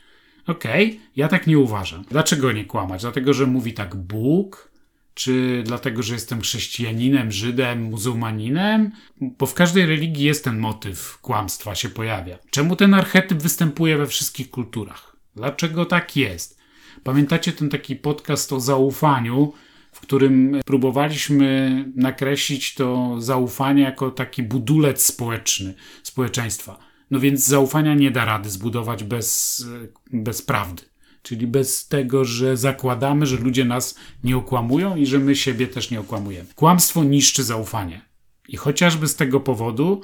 Okej, 0.46 0.86
okay, 0.88 1.00
ja 1.16 1.28
tak 1.28 1.46
nie 1.46 1.58
uważam. 1.58 2.04
Dlaczego 2.10 2.52
nie 2.52 2.64
kłamać? 2.64 3.00
Dlatego, 3.00 3.32
że 3.32 3.46
mówi 3.46 3.72
tak 3.72 3.96
Bóg, 3.96 4.69
czy 5.14 5.62
dlatego, 5.66 6.02
że 6.02 6.14
jestem 6.14 6.40
chrześcijaninem, 6.40 7.32
Żydem, 7.32 7.82
muzułmaninem? 7.82 8.90
Bo 9.20 9.46
w 9.46 9.54
każdej 9.54 9.86
religii 9.86 10.24
jest 10.24 10.44
ten 10.44 10.58
motyw 10.58 11.18
kłamstwa 11.18 11.74
się 11.74 11.88
pojawia. 11.88 12.38
Czemu 12.50 12.76
ten 12.76 12.94
archetyp 12.94 13.42
występuje 13.42 13.96
we 13.96 14.06
wszystkich 14.06 14.50
kulturach? 14.50 15.16
Dlaczego 15.36 15.84
tak 15.84 16.16
jest? 16.16 16.60
Pamiętacie 17.04 17.52
ten 17.52 17.68
taki 17.68 17.96
podcast 17.96 18.52
o 18.52 18.60
zaufaniu, 18.60 19.52
w 19.92 20.00
którym 20.00 20.60
próbowaliśmy 20.66 21.84
nakreślić 21.96 22.74
to 22.74 23.16
zaufanie 23.20 23.82
jako 23.82 24.10
taki 24.10 24.42
budulec 24.42 25.06
społeczny, 25.06 25.74
społeczeństwa. 26.02 26.78
No 27.10 27.20
więc 27.20 27.46
zaufania 27.46 27.94
nie 27.94 28.10
da 28.10 28.24
rady 28.24 28.50
zbudować 28.50 29.04
bez, 29.04 29.64
bez 30.12 30.42
prawdy. 30.42 30.89
Czyli 31.22 31.46
bez 31.46 31.88
tego, 31.88 32.24
że 32.24 32.56
zakładamy, 32.56 33.26
że 33.26 33.36
ludzie 33.36 33.64
nas 33.64 33.94
nie 34.24 34.36
okłamują 34.36 34.96
i 34.96 35.06
że 35.06 35.18
my 35.18 35.36
siebie 35.36 35.66
też 35.66 35.90
nie 35.90 36.00
okłamujemy. 36.00 36.48
Kłamstwo 36.54 37.04
niszczy 37.04 37.44
zaufanie. 37.44 38.00
I 38.48 38.56
chociażby 38.56 39.08
z 39.08 39.16
tego 39.16 39.40
powodu 39.40 40.02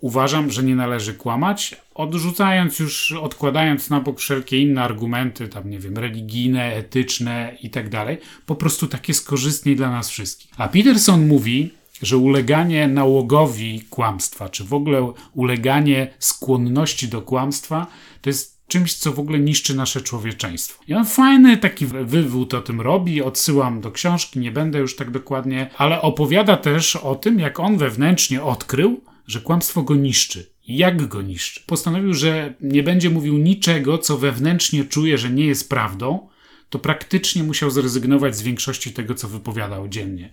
uważam, 0.00 0.50
że 0.50 0.62
nie 0.62 0.76
należy 0.76 1.14
kłamać, 1.14 1.76
odrzucając 1.94 2.78
już, 2.78 3.12
odkładając 3.12 3.90
na 3.90 4.00
bok 4.00 4.20
wszelkie 4.20 4.62
inne 4.62 4.82
argumenty, 4.82 5.48
tam 5.48 5.70
nie 5.70 5.78
wiem, 5.78 5.98
religijne, 5.98 6.74
etyczne 6.74 7.56
i 7.62 7.70
tak 7.70 7.88
dalej, 7.88 8.18
po 8.46 8.54
prostu 8.54 8.86
tak 8.86 9.08
jest 9.08 9.26
korzystniej 9.26 9.76
dla 9.76 9.90
nas 9.90 10.10
wszystkich. 10.10 10.50
A 10.56 10.68
Peterson 10.68 11.26
mówi, 11.26 11.70
że 12.02 12.16
uleganie 12.16 12.88
nałogowi 12.88 13.80
kłamstwa, 13.90 14.48
czy 14.48 14.64
w 14.64 14.74
ogóle 14.74 15.12
uleganie 15.32 16.14
skłonności 16.18 17.08
do 17.08 17.22
kłamstwa, 17.22 17.86
to 18.22 18.30
jest 18.30 18.55
czymś, 18.68 18.94
co 18.94 19.12
w 19.12 19.18
ogóle 19.18 19.38
niszczy 19.38 19.76
nasze 19.76 20.00
człowieczeństwo. 20.00 20.82
I 20.88 20.94
on 20.94 21.04
fajny 21.04 21.56
taki 21.56 21.86
wywód 21.86 22.54
o 22.54 22.60
tym 22.60 22.80
robi, 22.80 23.22
odsyłam 23.22 23.80
do 23.80 23.90
książki, 23.90 24.38
nie 24.38 24.50
będę 24.50 24.78
już 24.78 24.96
tak 24.96 25.10
dokładnie, 25.10 25.70
ale 25.78 26.02
opowiada 26.02 26.56
też 26.56 26.96
o 26.96 27.14
tym, 27.14 27.38
jak 27.38 27.60
on 27.60 27.78
wewnętrznie 27.78 28.42
odkrył, 28.42 29.00
że 29.26 29.40
kłamstwo 29.40 29.82
go 29.82 29.94
niszczy. 29.94 30.50
Jak 30.68 31.06
go 31.06 31.22
niszczy? 31.22 31.60
Postanowił, 31.66 32.14
że 32.14 32.54
nie 32.60 32.82
będzie 32.82 33.10
mówił 33.10 33.38
niczego, 33.38 33.98
co 33.98 34.18
wewnętrznie 34.18 34.84
czuje, 34.84 35.18
że 35.18 35.30
nie 35.30 35.46
jest 35.46 35.70
prawdą, 35.70 36.28
to 36.70 36.78
praktycznie 36.78 37.42
musiał 37.42 37.70
zrezygnować 37.70 38.36
z 38.36 38.42
większości 38.42 38.92
tego, 38.92 39.14
co 39.14 39.28
wypowiadał 39.28 39.88
dziennie. 39.88 40.30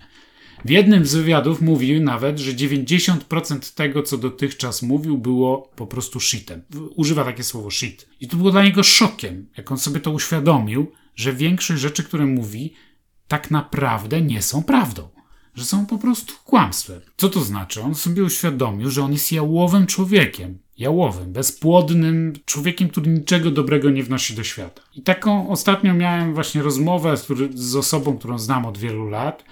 W 0.65 0.70
jednym 0.70 1.05
z 1.05 1.15
wywiadów 1.15 1.62
mówił 1.62 2.03
nawet, 2.03 2.39
że 2.39 2.53
90% 2.53 3.75
tego, 3.75 4.03
co 4.03 4.17
dotychczas 4.17 4.82
mówił, 4.82 5.17
było 5.17 5.72
po 5.75 5.88
prostu 5.88 6.20
shitem. 6.20 6.62
Używa 6.96 7.24
takie 7.24 7.43
słowo 7.43 7.72
shit. 7.72 8.08
I 8.20 8.27
to 8.27 8.38
było 8.38 8.51
dla 8.51 8.63
niego 8.63 8.84
szokiem, 8.84 9.48
jak 9.58 9.72
on 9.72 9.77
sobie 9.77 10.00
to 10.00 10.12
uświadomił, 10.12 10.91
że 11.15 11.34
większość 11.34 11.82
rzeczy, 11.82 12.03
które 12.03 12.25
mówi, 12.25 12.74
tak 13.27 13.51
naprawdę 13.51 14.22
nie 14.22 14.41
są 14.41 14.63
prawdą. 14.63 15.10
Że 15.55 15.65
są 15.65 15.86
po 15.86 15.98
prostu 15.98 16.34
kłamstwem. 16.46 17.01
Co 17.17 17.29
to 17.29 17.41
znaczy? 17.41 17.82
On 17.82 17.96
sobie 17.96 18.24
uświadomił, 18.24 18.89
że 18.89 19.03
on 19.03 19.13
jest 19.13 19.32
jałowym 19.32 19.88
człowiekiem. 19.88 20.60
Jałowym, 20.77 21.34
bezpłodnym 21.34 22.34
człowiekiem, 22.46 22.89
który 22.89 23.12
niczego 23.12 23.51
dobrego 23.51 23.89
nie 23.89 24.03
wnosi 24.03 24.34
do 24.34 24.43
świata. 24.43 24.82
I 24.96 25.01
taką 25.01 25.50
ostatnio 25.50 25.93
miałem 25.93 26.34
właśnie 26.34 26.62
rozmowę 26.62 27.17
z, 27.17 27.27
z 27.55 27.75
osobą, 27.75 28.17
którą 28.17 28.39
znam 28.39 28.65
od 28.65 28.77
wielu 28.77 29.10
lat, 29.10 29.43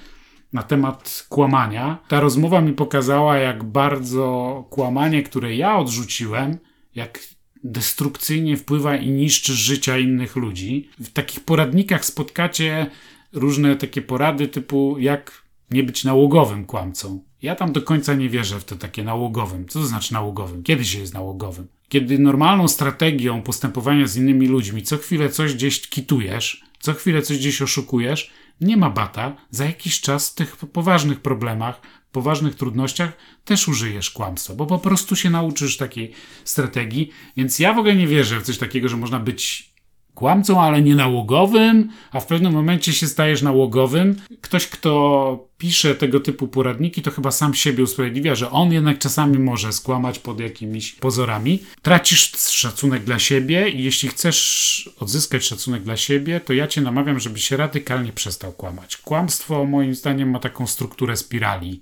na 0.53 0.63
temat 0.63 1.25
kłamania. 1.29 1.97
Ta 2.07 2.19
rozmowa 2.19 2.61
mi 2.61 2.73
pokazała, 2.73 3.37
jak 3.37 3.63
bardzo 3.63 4.65
kłamanie, 4.69 5.23
które 5.23 5.55
ja 5.55 5.77
odrzuciłem, 5.77 6.57
jak 6.95 7.19
destrukcyjnie 7.63 8.57
wpływa 8.57 8.95
i 8.95 9.09
niszczy 9.09 9.53
życia 9.53 9.97
innych 9.97 10.35
ludzi. 10.35 10.89
W 10.99 11.09
takich 11.09 11.39
poradnikach 11.39 12.05
spotkacie 12.05 12.87
różne 13.33 13.75
takie 13.75 14.01
porady 14.01 14.47
typu 14.47 14.95
jak 14.99 15.41
nie 15.71 15.83
być 15.83 16.03
nałogowym 16.03 16.65
kłamcą. 16.65 17.23
Ja 17.41 17.55
tam 17.55 17.71
do 17.71 17.81
końca 17.81 18.13
nie 18.13 18.29
wierzę 18.29 18.59
w 18.59 18.65
to 18.65 18.75
takie 18.75 19.03
nałogowym. 19.03 19.67
Co 19.67 19.79
to 19.79 19.85
znaczy 19.85 20.13
nałogowym? 20.13 20.63
Kiedy 20.63 20.85
się 20.85 20.99
jest 20.99 21.13
nałogowym? 21.13 21.67
Kiedy 21.89 22.19
normalną 22.19 22.67
strategią 22.67 23.41
postępowania 23.41 24.07
z 24.07 24.17
innymi 24.17 24.47
ludźmi 24.47 24.83
co 24.83 24.97
chwilę 24.97 25.29
coś 25.29 25.53
gdzieś 25.53 25.89
kitujesz, 25.89 26.63
co 26.79 26.93
chwilę 26.93 27.21
coś 27.21 27.37
gdzieś 27.37 27.61
oszukujesz, 27.61 28.31
nie 28.61 28.77
ma 28.77 28.89
bata, 28.89 29.35
za 29.49 29.65
jakiś 29.65 30.01
czas 30.01 30.29
w 30.29 30.35
tych 30.35 30.55
poważnych 30.55 31.19
problemach, 31.19 31.81
poważnych 32.11 32.55
trudnościach 32.55 33.11
też 33.45 33.67
użyjesz 33.67 34.11
kłamstwa, 34.11 34.53
bo 34.53 34.65
po 34.65 34.79
prostu 34.79 35.15
się 35.15 35.29
nauczysz 35.29 35.77
takiej 35.77 36.11
strategii. 36.43 37.11
Więc 37.37 37.59
ja 37.59 37.73
w 37.73 37.77
ogóle 37.77 37.95
nie 37.95 38.07
wierzę 38.07 38.39
w 38.39 38.43
coś 38.43 38.57
takiego, 38.57 38.89
że 38.89 38.97
można 38.97 39.19
być 39.19 39.70
kłamcą, 40.15 40.61
ale 40.61 40.81
nie 40.81 40.95
nałogowym, 40.95 41.89
a 42.11 42.19
w 42.19 42.25
pewnym 42.25 42.53
momencie 42.53 42.93
się 42.93 43.07
stajesz 43.07 43.41
nałogowym. 43.41 44.15
Ktoś, 44.41 44.67
kto 44.67 45.51
pisze 45.57 45.95
tego 45.95 46.19
typu 46.19 46.47
poradniki, 46.47 47.01
to 47.01 47.11
chyba 47.11 47.31
sam 47.31 47.53
siebie 47.53 47.83
usprawiedliwia, 47.83 48.35
że 48.35 48.51
on 48.51 48.73
jednak 48.73 48.99
czasami 48.99 49.39
może 49.39 49.73
skłamać 49.73 50.19
pod 50.19 50.39
jakimiś 50.39 50.91
pozorami. 50.91 51.59
Tracisz 51.81 52.31
szacunek 52.37 53.03
dla 53.03 53.19
siebie 53.19 53.69
i 53.69 53.83
jeśli 53.83 54.09
chcesz 54.09 54.89
odzyskać 54.99 55.45
szacunek 55.45 55.83
dla 55.83 55.97
siebie, 55.97 56.39
to 56.39 56.53
ja 56.53 56.67
cię 56.67 56.81
namawiam, 56.81 57.19
żebyś 57.19 57.51
radykalnie 57.51 58.13
przestał 58.13 58.51
kłamać. 58.51 58.97
Kłamstwo 58.97 59.65
moim 59.65 59.95
zdaniem 59.95 60.29
ma 60.29 60.39
taką 60.39 60.67
strukturę 60.67 61.17
spirali 61.17 61.81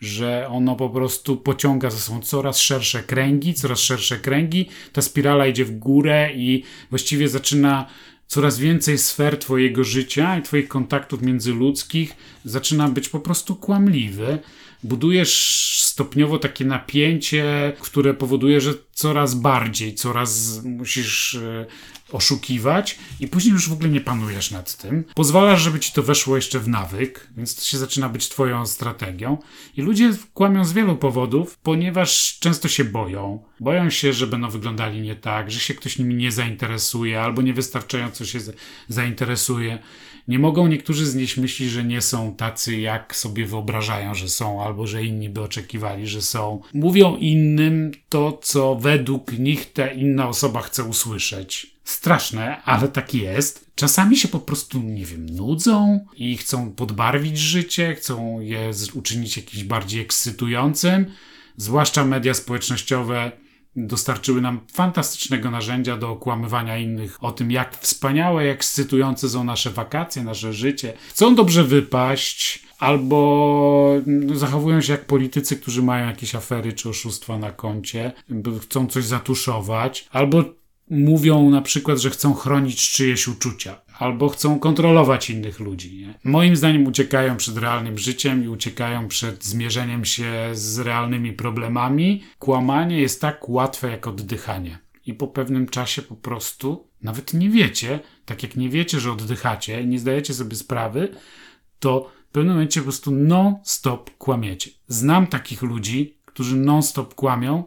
że 0.00 0.48
ono 0.50 0.76
po 0.76 0.90
prostu 0.90 1.36
pociąga 1.36 1.90
ze 1.90 1.98
sobą 1.98 2.20
coraz 2.20 2.58
szersze 2.58 3.02
kręgi, 3.02 3.54
coraz 3.54 3.78
szersze 3.78 4.16
kręgi, 4.18 4.68
ta 4.92 5.02
spirala 5.02 5.46
idzie 5.46 5.64
w 5.64 5.78
górę 5.78 6.30
i 6.34 6.62
właściwie 6.90 7.28
zaczyna 7.28 7.86
coraz 8.26 8.58
więcej 8.58 8.98
sfer 8.98 9.38
Twojego 9.38 9.84
życia 9.84 10.38
i 10.38 10.42
Twoich 10.42 10.68
kontaktów 10.68 11.22
międzyludzkich 11.22 12.16
zaczyna 12.44 12.88
być 12.88 13.08
po 13.08 13.20
prostu 13.20 13.56
kłamliwy. 13.56 14.38
Budujesz 14.82 15.80
stopniowo 15.84 16.38
takie 16.38 16.64
napięcie, 16.64 17.72
które 17.80 18.14
powoduje, 18.14 18.60
że 18.60 18.74
coraz 18.92 19.34
bardziej, 19.34 19.94
coraz 19.94 20.60
musisz 20.64 21.34
e, 21.34 21.66
oszukiwać 22.12 22.98
i 23.20 23.28
później 23.28 23.52
już 23.52 23.68
w 23.68 23.72
ogóle 23.72 23.88
nie 23.88 24.00
panujesz 24.00 24.50
nad 24.50 24.76
tym. 24.76 25.04
Pozwalasz, 25.14 25.60
żeby 25.62 25.80
ci 25.80 25.92
to 25.92 26.02
weszło 26.02 26.36
jeszcze 26.36 26.58
w 26.58 26.68
nawyk, 26.68 27.28
więc 27.36 27.54
to 27.54 27.62
się 27.62 27.78
zaczyna 27.78 28.08
być 28.08 28.28
twoją 28.28 28.66
strategią. 28.66 29.38
I 29.76 29.82
ludzie 29.82 30.12
kłamią 30.34 30.64
z 30.64 30.72
wielu 30.72 30.96
powodów, 30.96 31.58
ponieważ 31.62 32.38
często 32.38 32.68
się 32.68 32.84
boją. 32.84 33.44
Boją 33.60 33.90
się, 33.90 34.12
że 34.12 34.26
będą 34.26 34.50
wyglądali 34.50 35.00
nie 35.00 35.16
tak, 35.16 35.50
że 35.50 35.60
się 35.60 35.74
ktoś 35.74 35.98
nimi 35.98 36.14
nie 36.14 36.32
zainteresuje 36.32 37.20
albo 37.22 37.42
niewystarczająco 37.42 38.24
się 38.24 38.38
zainteresuje. 38.88 39.78
Nie 40.28 40.38
mogą 40.38 40.66
niektórzy 40.66 41.06
znieść 41.06 41.36
myśli, 41.36 41.68
że 41.68 41.84
nie 41.84 42.00
są 42.00 42.34
tacy, 42.34 42.76
jak 42.76 43.16
sobie 43.16 43.46
wyobrażają, 43.46 44.14
że 44.14 44.28
są, 44.28 44.62
albo 44.62 44.86
że 44.86 45.04
inni 45.04 45.28
by 45.28 45.40
oczekiwali, 45.40 46.06
że 46.06 46.22
są. 46.22 46.60
Mówią 46.74 47.16
innym 47.16 47.92
to, 48.08 48.38
co 48.42 48.74
według 48.74 49.32
nich 49.32 49.72
ta 49.72 49.86
inna 49.86 50.28
osoba 50.28 50.62
chce 50.62 50.84
usłyszeć. 50.84 51.66
Straszne, 51.84 52.62
ale 52.62 52.88
tak 52.88 53.14
jest. 53.14 53.70
Czasami 53.74 54.16
się 54.16 54.28
po 54.28 54.40
prostu, 54.40 54.82
nie 54.82 55.04
wiem, 55.04 55.26
nudzą 55.26 56.06
i 56.16 56.36
chcą 56.36 56.72
podbarwić 56.72 57.38
życie, 57.38 57.94
chcą 57.94 58.40
je 58.40 58.70
uczynić 58.94 59.36
jakimś 59.36 59.64
bardziej 59.64 60.00
ekscytującym. 60.00 61.06
Zwłaszcza 61.56 62.04
media 62.04 62.34
społecznościowe 62.34 63.32
dostarczyły 63.86 64.40
nam 64.40 64.60
fantastycznego 64.72 65.50
narzędzia 65.50 65.96
do 65.96 66.10
okłamywania 66.10 66.78
innych 66.78 67.18
o 67.20 67.32
tym, 67.32 67.50
jak 67.50 67.76
wspaniałe, 67.76 68.46
jak 68.46 68.58
ekscytujące 68.58 69.28
są 69.28 69.44
nasze 69.44 69.70
wakacje, 69.70 70.24
nasze 70.24 70.52
życie. 70.52 70.92
Chcą 71.08 71.34
dobrze 71.34 71.64
wypaść, 71.64 72.62
albo 72.78 73.94
zachowują 74.34 74.80
się 74.80 74.92
jak 74.92 75.04
politycy, 75.04 75.56
którzy 75.56 75.82
mają 75.82 76.06
jakieś 76.06 76.34
afery 76.34 76.72
czy 76.72 76.88
oszustwa 76.88 77.38
na 77.38 77.52
koncie, 77.52 78.12
chcą 78.62 78.86
coś 78.86 79.04
zatuszować, 79.04 80.08
albo 80.12 80.44
mówią 80.90 81.50
na 81.50 81.62
przykład, 81.62 81.98
że 81.98 82.10
chcą 82.10 82.34
chronić 82.34 82.90
czyjeś 82.90 83.28
uczucia, 83.28 83.80
albo 83.98 84.28
chcą 84.28 84.58
kontrolować 84.58 85.30
innych 85.30 85.60
ludzi. 85.60 85.96
Nie? 85.96 86.14
Moim 86.24 86.56
zdaniem 86.56 86.86
uciekają 86.86 87.36
przed 87.36 87.58
realnym 87.58 87.98
życiem 87.98 88.44
i 88.44 88.48
uciekają 88.48 89.08
przed 89.08 89.44
zmierzeniem 89.44 90.04
się 90.04 90.32
z 90.52 90.78
realnymi 90.78 91.32
problemami. 91.32 92.22
Kłamanie 92.38 93.00
jest 93.00 93.20
tak 93.20 93.48
łatwe 93.48 93.90
jak 93.90 94.06
oddychanie. 94.06 94.78
I 95.06 95.14
po 95.14 95.28
pewnym 95.28 95.68
czasie 95.68 96.02
po 96.02 96.16
prostu 96.16 96.88
nawet 97.02 97.34
nie 97.34 97.50
wiecie, 97.50 98.00
tak 98.24 98.42
jak 98.42 98.56
nie 98.56 98.68
wiecie, 98.68 99.00
że 99.00 99.12
oddychacie, 99.12 99.84
nie 99.84 99.98
zdajecie 99.98 100.34
sobie 100.34 100.56
sprawy, 100.56 101.08
to 101.78 102.12
w 102.28 102.30
pewnym 102.30 102.54
momencie 102.54 102.80
po 102.80 102.84
prostu 102.84 103.10
non-stop 103.10 104.10
kłamiecie. 104.18 104.70
Znam 104.86 105.26
takich 105.26 105.62
ludzi, 105.62 106.18
którzy 106.24 106.56
non-stop 106.56 107.14
kłamią 107.14 107.64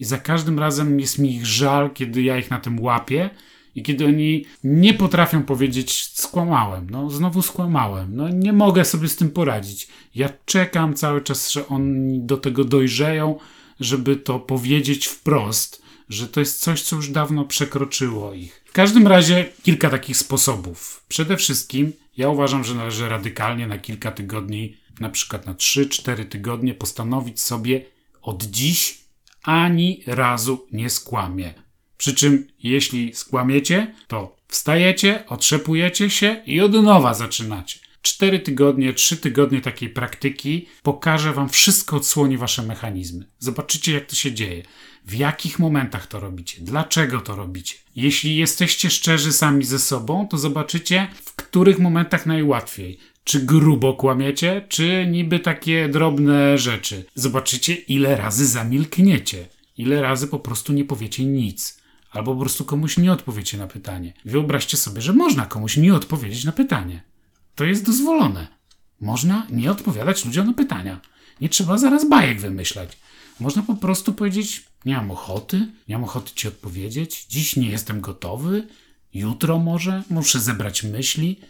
i 0.00 0.04
za 0.04 0.18
każdym 0.18 0.58
razem 0.58 1.00
jest 1.00 1.18
mi 1.18 1.34
ich 1.34 1.46
żal, 1.46 1.90
kiedy 1.90 2.22
ja 2.22 2.38
ich 2.38 2.50
na 2.50 2.60
tym 2.60 2.80
łapię 2.80 3.30
i 3.74 3.82
kiedy 3.82 4.06
oni 4.06 4.44
nie 4.64 4.94
potrafią 4.94 5.42
powiedzieć, 5.42 6.10
skłamałem, 6.14 6.90
no 6.90 7.10
znowu 7.10 7.42
skłamałem, 7.42 8.16
no 8.16 8.28
nie 8.28 8.52
mogę 8.52 8.84
sobie 8.84 9.08
z 9.08 9.16
tym 9.16 9.30
poradzić. 9.30 9.88
Ja 10.14 10.28
czekam 10.44 10.94
cały 10.94 11.20
czas, 11.20 11.50
że 11.50 11.68
oni 11.68 12.20
do 12.20 12.36
tego 12.36 12.64
dojrzeją, 12.64 13.38
żeby 13.80 14.16
to 14.16 14.40
powiedzieć 14.40 15.06
wprost, 15.06 15.82
że 16.08 16.28
to 16.28 16.40
jest 16.40 16.60
coś, 16.60 16.82
co 16.82 16.96
już 16.96 17.08
dawno 17.08 17.44
przekroczyło 17.44 18.34
ich. 18.34 18.64
W 18.66 18.72
każdym 18.72 19.06
razie 19.06 19.44
kilka 19.62 19.90
takich 19.90 20.16
sposobów. 20.16 21.04
Przede 21.08 21.36
wszystkim 21.36 21.92
ja 22.16 22.28
uważam, 22.28 22.64
że 22.64 22.74
należy 22.74 23.08
radykalnie 23.08 23.66
na 23.66 23.78
kilka 23.78 24.12
tygodni, 24.12 24.76
na 25.00 25.08
przykład 25.08 25.46
na 25.46 25.54
3-4 25.54 26.24
tygodnie, 26.24 26.74
postanowić 26.74 27.40
sobie 27.40 27.84
od 28.22 28.42
dziś 28.42 29.03
ani 29.44 30.02
razu 30.06 30.66
nie 30.72 30.90
skłamie. 30.90 31.54
Przy 31.96 32.14
czym, 32.14 32.46
jeśli 32.62 33.14
skłamiecie, 33.14 33.94
to 34.08 34.36
wstajecie, 34.48 35.24
otrzepujecie 35.26 36.10
się 36.10 36.42
i 36.46 36.60
od 36.60 36.72
nowa 36.72 37.14
zaczynacie. 37.14 37.78
Cztery 38.02 38.38
tygodnie, 38.38 38.92
trzy 38.92 39.16
tygodnie 39.16 39.60
takiej 39.60 39.90
praktyki 39.90 40.66
pokaże 40.82 41.32
Wam 41.32 41.48
wszystko, 41.48 41.96
odsłoni 41.96 42.38
Wasze 42.38 42.62
mechanizmy. 42.62 43.26
Zobaczycie, 43.38 43.92
jak 43.92 44.06
to 44.06 44.14
się 44.16 44.32
dzieje, 44.32 44.62
w 45.04 45.14
jakich 45.14 45.58
momentach 45.58 46.06
to 46.06 46.20
robicie, 46.20 46.58
dlaczego 46.60 47.20
to 47.20 47.36
robicie. 47.36 47.74
Jeśli 47.96 48.36
jesteście 48.36 48.90
szczerzy 48.90 49.32
sami 49.32 49.64
ze 49.64 49.78
sobą, 49.78 50.28
to 50.30 50.38
zobaczycie, 50.38 51.08
w 51.24 51.32
których 51.36 51.78
momentach 51.78 52.26
najłatwiej. 52.26 52.98
Czy 53.24 53.40
grubo 53.40 53.94
kłamiecie, 53.94 54.66
czy 54.68 55.06
niby 55.10 55.38
takie 55.40 55.88
drobne 55.88 56.58
rzeczy. 56.58 57.04
Zobaczycie, 57.14 57.74
ile 57.74 58.16
razy 58.16 58.46
zamilkniecie, 58.46 59.48
ile 59.78 60.02
razy 60.02 60.28
po 60.28 60.38
prostu 60.38 60.72
nie 60.72 60.84
powiecie 60.84 61.24
nic, 61.24 61.78
albo 62.10 62.34
po 62.34 62.40
prostu 62.40 62.64
komuś 62.64 62.98
nie 62.98 63.12
odpowiecie 63.12 63.58
na 63.58 63.66
pytanie. 63.66 64.12
Wyobraźcie 64.24 64.76
sobie, 64.76 65.02
że 65.02 65.12
można 65.12 65.46
komuś 65.46 65.76
nie 65.76 65.94
odpowiedzieć 65.94 66.44
na 66.44 66.52
pytanie. 66.52 67.02
To 67.54 67.64
jest 67.64 67.86
dozwolone. 67.86 68.46
Można 69.00 69.46
nie 69.50 69.70
odpowiadać 69.70 70.24
ludziom 70.24 70.46
na 70.46 70.52
pytania. 70.52 71.00
Nie 71.40 71.48
trzeba 71.48 71.78
zaraz 71.78 72.08
bajek 72.08 72.40
wymyślać. 72.40 72.98
Można 73.40 73.62
po 73.62 73.74
prostu 73.74 74.12
powiedzieć: 74.12 74.64
Nie 74.84 74.96
mam 74.96 75.10
ochoty, 75.10 75.68
nie 75.88 75.94
mam 75.94 76.04
ochoty 76.04 76.30
ci 76.34 76.48
odpowiedzieć, 76.48 77.26
dziś 77.28 77.56
nie 77.56 77.68
jestem 77.68 78.00
gotowy, 78.00 78.66
jutro 79.14 79.58
może, 79.58 80.02
muszę 80.10 80.40
zebrać 80.40 80.82
myśli. 80.82 81.40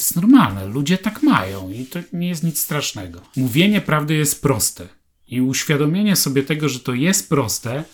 To 0.00 0.04
jest 0.04 0.16
normalne, 0.16 0.66
ludzie 0.66 0.98
tak 0.98 1.22
mają 1.22 1.70
i 1.70 1.84
to 1.84 1.98
nie 2.12 2.28
jest 2.28 2.44
nic 2.44 2.58
strasznego. 2.58 3.20
Mówienie 3.36 3.80
prawdy 3.80 4.14
jest 4.14 4.42
proste 4.42 4.88
i 5.28 5.40
uświadomienie 5.40 6.16
sobie 6.16 6.42
tego, 6.42 6.68
że 6.68 6.80
to 6.80 6.94
jest 6.94 7.28
proste, 7.28 7.84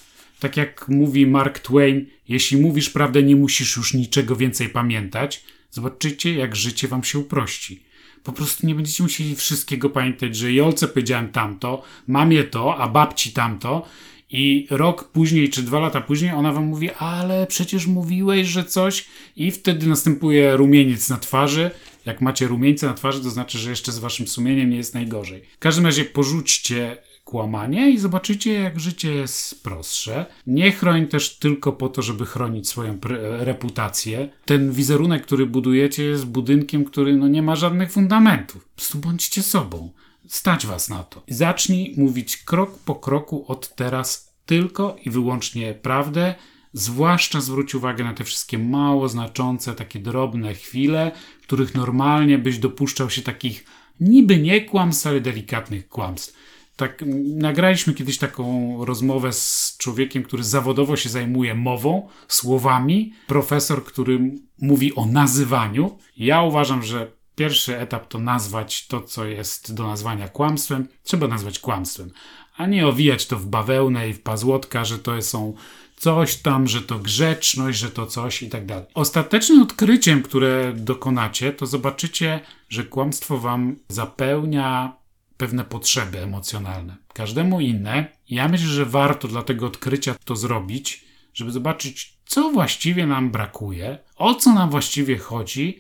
tak 0.41 0.57
jak 0.57 0.89
mówi 0.89 1.27
Mark 1.27 1.59
Twain, 1.59 2.07
jeśli 2.29 2.57
mówisz 2.57 2.91
prawdę, 2.91 3.23
nie 3.23 3.37
musisz 3.37 3.77
już 3.77 3.95
niczego 3.95 4.37
więcej 4.37 4.69
pamiętać. 4.69 5.45
Zobaczycie, 5.71 6.35
jak 6.35 6.57
życie 6.57 6.89
wam 6.89 7.05
się 7.05 7.19
uprości. 7.19 7.83
Po 8.23 8.33
prostu 8.33 8.67
nie 8.67 8.75
będziecie 8.75 9.03
musieli 9.03 9.37
wszystkiego 9.37 9.91
pamiętać, 9.91 10.37
że 10.37 10.53
Jolce 10.53 10.89
powiedziałem 10.89 11.29
tamto, 11.29 11.83
mamie 12.07 12.45
to, 12.45 12.77
a 12.77 12.89
babci 12.89 13.33
tamto 13.33 13.87
i 14.31 14.67
rok 14.71 15.05
później, 15.09 15.51
czy 15.51 15.63
dwa 15.63 15.81
lata 15.81 16.01
później, 16.01 16.33
ona 16.33 16.53
wam 16.53 16.65
mówi, 16.65 16.91
ale 16.91 17.47
przecież 17.47 17.87
mówiłeś, 17.87 18.49
że 18.49 18.65
coś, 18.65 19.05
i 19.37 19.51
wtedy 19.51 19.87
następuje 19.87 20.57
rumieniec 20.57 21.09
na 21.09 21.17
twarzy. 21.17 21.71
Jak 22.07 22.21
macie 22.21 22.47
rumieńce 22.47 22.87
na 22.87 22.95
twarzy, 22.95 23.23
to 23.23 23.31
znaczy, 23.31 23.59
że 23.59 23.71
jeszcze 23.71 23.93
z 23.93 23.99
waszym 23.99 24.29
sumieniem 24.29 24.71
nie 24.71 24.77
jest 24.77 24.95
najgorzej. 24.95 25.43
W 25.57 25.59
każdym 25.59 25.87
razie 25.87 26.05
porzućcie 26.05 26.97
kłamanie 27.25 27.91
i 27.91 27.99
zobaczycie, 27.99 28.53
jak 28.53 28.81
życie 28.81 29.15
jest 29.15 29.63
prostsze. 29.63 30.27
Nie 30.47 30.73
chroń 30.73 31.07
też 31.07 31.39
tylko 31.39 31.73
po 31.73 31.89
to, 31.89 32.03
żeby 32.03 32.27
chronić 32.27 32.69
swoją 32.69 32.99
reputację. 33.39 34.29
Ten 34.45 34.73
wizerunek, 34.73 35.23
który 35.23 35.47
budujecie, 35.47 36.05
jest 36.05 36.27
budynkiem, 36.27 36.85
który 36.85 37.17
no, 37.17 37.29
nie 37.29 37.43
ma 37.43 37.57
żadnych 37.57 37.93
fundamentów. 37.93 38.65
Po 38.65 38.77
prostu 38.77 38.99
bądźcie 38.99 39.43
sobą. 39.43 39.91
Stać 40.29 40.67
was 40.67 40.89
na 40.89 41.03
to. 41.03 41.23
Zacznij 41.29 41.95
mówić 41.97 42.37
krok 42.37 42.79
po 42.79 42.95
kroku 42.95 43.45
od 43.49 43.75
teraz 43.75 44.35
tylko 44.47 44.97
i 45.05 45.11
wyłącznie 45.11 45.75
prawdę. 45.75 46.35
Zwłaszcza 46.77 47.41
zwróć 47.41 47.75
uwagę 47.75 48.05
na 48.05 48.15
te 48.15 48.25
wszystkie 48.25 48.59
mało 48.59 49.09
znaczące, 49.09 49.75
takie 49.75 49.99
drobne 49.99 50.55
chwile, 50.55 51.13
których 51.43 51.75
normalnie 51.75 52.39
byś 52.39 52.59
dopuszczał 52.59 53.11
się 53.11 53.23
takich 53.23 53.65
niby 54.01 54.39
nie 54.39 54.61
kłamstw, 54.61 55.07
ale 55.07 55.21
delikatnych 55.21 55.89
kłamstw. 55.89 56.37
Tak, 56.77 57.05
nagraliśmy 57.37 57.95
kiedyś 57.95 58.19
taką 58.19 58.77
rozmowę 58.85 59.33
z 59.33 59.77
człowiekiem, 59.79 60.23
który 60.23 60.45
zawodowo 60.45 60.97
się 60.97 61.09
zajmuje 61.09 61.55
mową, 61.55 62.09
słowami. 62.29 63.13
Profesor, 63.27 63.85
który 63.85 64.21
mówi 64.59 64.95
o 64.95 65.07
nazywaniu. 65.07 65.99
Ja 66.17 66.43
uważam, 66.43 66.83
że 66.83 67.17
Pierwszy 67.37 67.79
etap 67.79 68.09
to 68.09 68.19
nazwać 68.19 68.87
to, 68.87 69.01
co 69.01 69.25
jest 69.25 69.75
do 69.75 69.87
nazwania 69.87 70.29
kłamstwem. 70.29 70.89
Trzeba 71.03 71.29
nazwać 71.29 71.59
kłamstwem, 71.59 72.11
a 72.57 72.67
nie 72.67 72.87
owijać 72.87 73.27
to 73.27 73.37
w 73.37 73.47
bawełnę 73.47 74.09
i 74.09 74.13
w 74.13 74.23
pazłotka, 74.23 74.85
że 74.85 74.99
to 74.99 75.23
są 75.23 75.55
coś 75.97 76.37
tam, 76.37 76.69
że 76.69 76.83
to 76.83 76.99
grzeczność, 76.99 77.79
że 77.79 77.91
to 77.91 78.07
coś 78.07 78.43
i 78.43 78.49
tak 78.49 78.67
dalej. 78.67 78.87
Ostatecznym 78.95 79.63
odkryciem, 79.63 80.23
które 80.23 80.73
dokonacie, 80.77 81.53
to 81.53 81.67
zobaczycie, 81.67 82.41
że 82.69 82.85
kłamstwo 82.85 83.39
wam 83.39 83.77
zapełnia 83.89 84.97
pewne 85.37 85.65
potrzeby 85.65 86.19
emocjonalne. 86.19 86.97
Każdemu 87.15 87.61
inne. 87.61 88.07
Ja 88.31 88.49
myślę, 88.49 88.67
że 88.69 88.85
warto 88.85 89.29
dla 89.29 89.43
tego 89.43 89.67
odkrycia 89.67 90.15
to 90.25 90.37
zrobić, 90.37 91.05
żeby 91.35 91.51
zobaczyć, 91.51 92.19
co 92.27 92.51
właściwie 92.51 93.07
nam 93.07 93.31
brakuje, 93.31 93.99
o 94.17 94.35
co 94.35 94.55
nam 94.55 94.71
właściwie 94.71 95.19
chodzi 95.19 95.79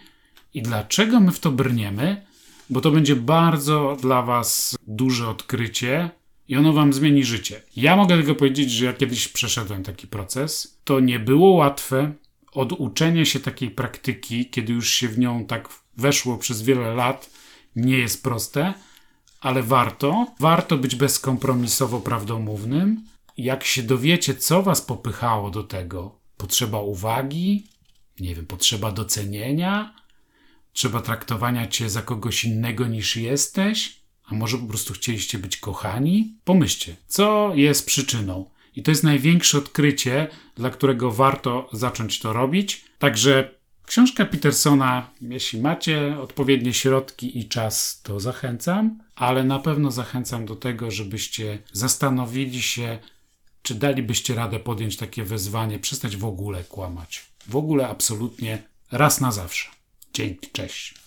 i 0.55 0.63
dlaczego 0.63 1.21
my 1.21 1.33
w 1.33 1.41
to 1.41 1.53
brniemy, 1.53 2.27
bo 2.71 2.81
to 2.81 2.91
będzie 2.91 3.17
bardzo 3.17 3.97
dla 4.01 4.23
Was 4.23 4.77
duże 4.87 5.29
odkrycie 5.29 6.11
i 6.49 6.57
ono 6.57 6.73
Wam 6.73 6.93
zmieni 6.93 7.25
życie. 7.25 7.63
Ja 7.77 7.97
mogę 7.97 8.17
tylko 8.17 8.35
powiedzieć, 8.35 8.71
że 8.71 8.85
ja 8.85 8.93
kiedyś 8.93 9.29
przeszedłem 9.29 9.83
taki 9.83 10.07
proces. 10.07 10.79
To 10.85 11.01
nie 11.01 11.19
było 11.19 11.51
łatwe. 11.51 12.13
Oduczenie 12.53 13.27
się 13.27 13.41
takiej 13.41 13.71
praktyki, 13.71 14.51
kiedy 14.51 14.73
już 14.73 14.91
się 14.91 15.09
w 15.09 15.19
nią 15.19 15.47
tak 15.47 15.69
weszło 15.97 16.39
przez 16.39 16.63
wiele 16.63 16.95
lat, 16.95 17.31
nie 17.77 17.99
jest 17.99 18.23
proste, 18.23 18.75
ale 19.41 19.63
warto. 19.63 20.27
Warto 20.41 20.77
być 20.79 20.97
bezkompromisowo 20.97 22.01
prawdomównym. 22.01 23.05
Jak 23.37 23.65
się 23.65 23.83
dowiecie, 23.83 24.35
co 24.35 24.63
was 24.63 24.83
popychało 24.83 25.51
do 25.51 25.63
tego, 25.63 26.19
potrzeba 26.37 26.81
uwagi, 26.81 27.67
nie 28.21 28.35
wiem, 28.35 28.47
potrzeba 28.47 28.93
docenienia, 28.93 29.95
trzeba 30.73 31.01
traktowania 31.01 31.67
cię 31.67 31.91
za 31.91 32.03
kogoś 32.03 32.45
innego 32.45 32.87
niż 32.87 33.17
jesteś, 33.17 34.01
a 34.27 34.35
może 34.35 34.59
po 34.59 34.67
prostu 34.67 34.93
chcieliście 34.93 35.39
być 35.39 35.57
kochani? 35.57 36.35
Pomyślcie, 36.45 36.97
co 37.07 37.53
jest 37.55 37.87
przyczyną. 37.87 38.51
I 38.77 38.83
to 38.83 38.91
jest 38.91 39.05
największe 39.05 39.59
odkrycie, 39.59 40.29
dla 40.55 40.71
którego 40.71 41.11
warto 41.11 41.69
zacząć 41.73 42.21
to 42.21 42.33
robić. 42.33 42.85
Także 42.99 43.51
książka 43.87 44.27
Petersona, 44.27 45.11
jeśli 45.21 45.61
macie 45.61 46.19
odpowiednie 46.21 46.75
środki 46.75 47.39
i 47.39 47.49
czas, 47.49 48.01
to 48.03 48.21
zachęcam, 48.21 48.99
ale 49.15 49.45
na 49.45 49.59
pewno 49.59 49.91
zachęcam 49.91 50.47
do 50.47 50.57
tego, 50.57 50.91
żebyście 50.91 51.59
zastanowili 51.73 52.63
się, 52.63 52.99
czy 53.63 53.75
dalibyście 53.75 54.35
radę 54.35 54.61
podjąć 54.61 54.97
takie 54.97 55.25
wezwanie, 55.25 55.79
przestać 55.79 56.17
w 56.17 56.25
ogóle 56.25 56.65
kłamać. 56.65 57.27
W 57.47 57.57
ogóle 57.57 57.89
absolutnie 57.89 58.63
raz 58.93 59.21
na 59.21 59.33
zawsze. 59.33 59.69
Dzięki, 60.15 60.51
cześć. 60.53 61.06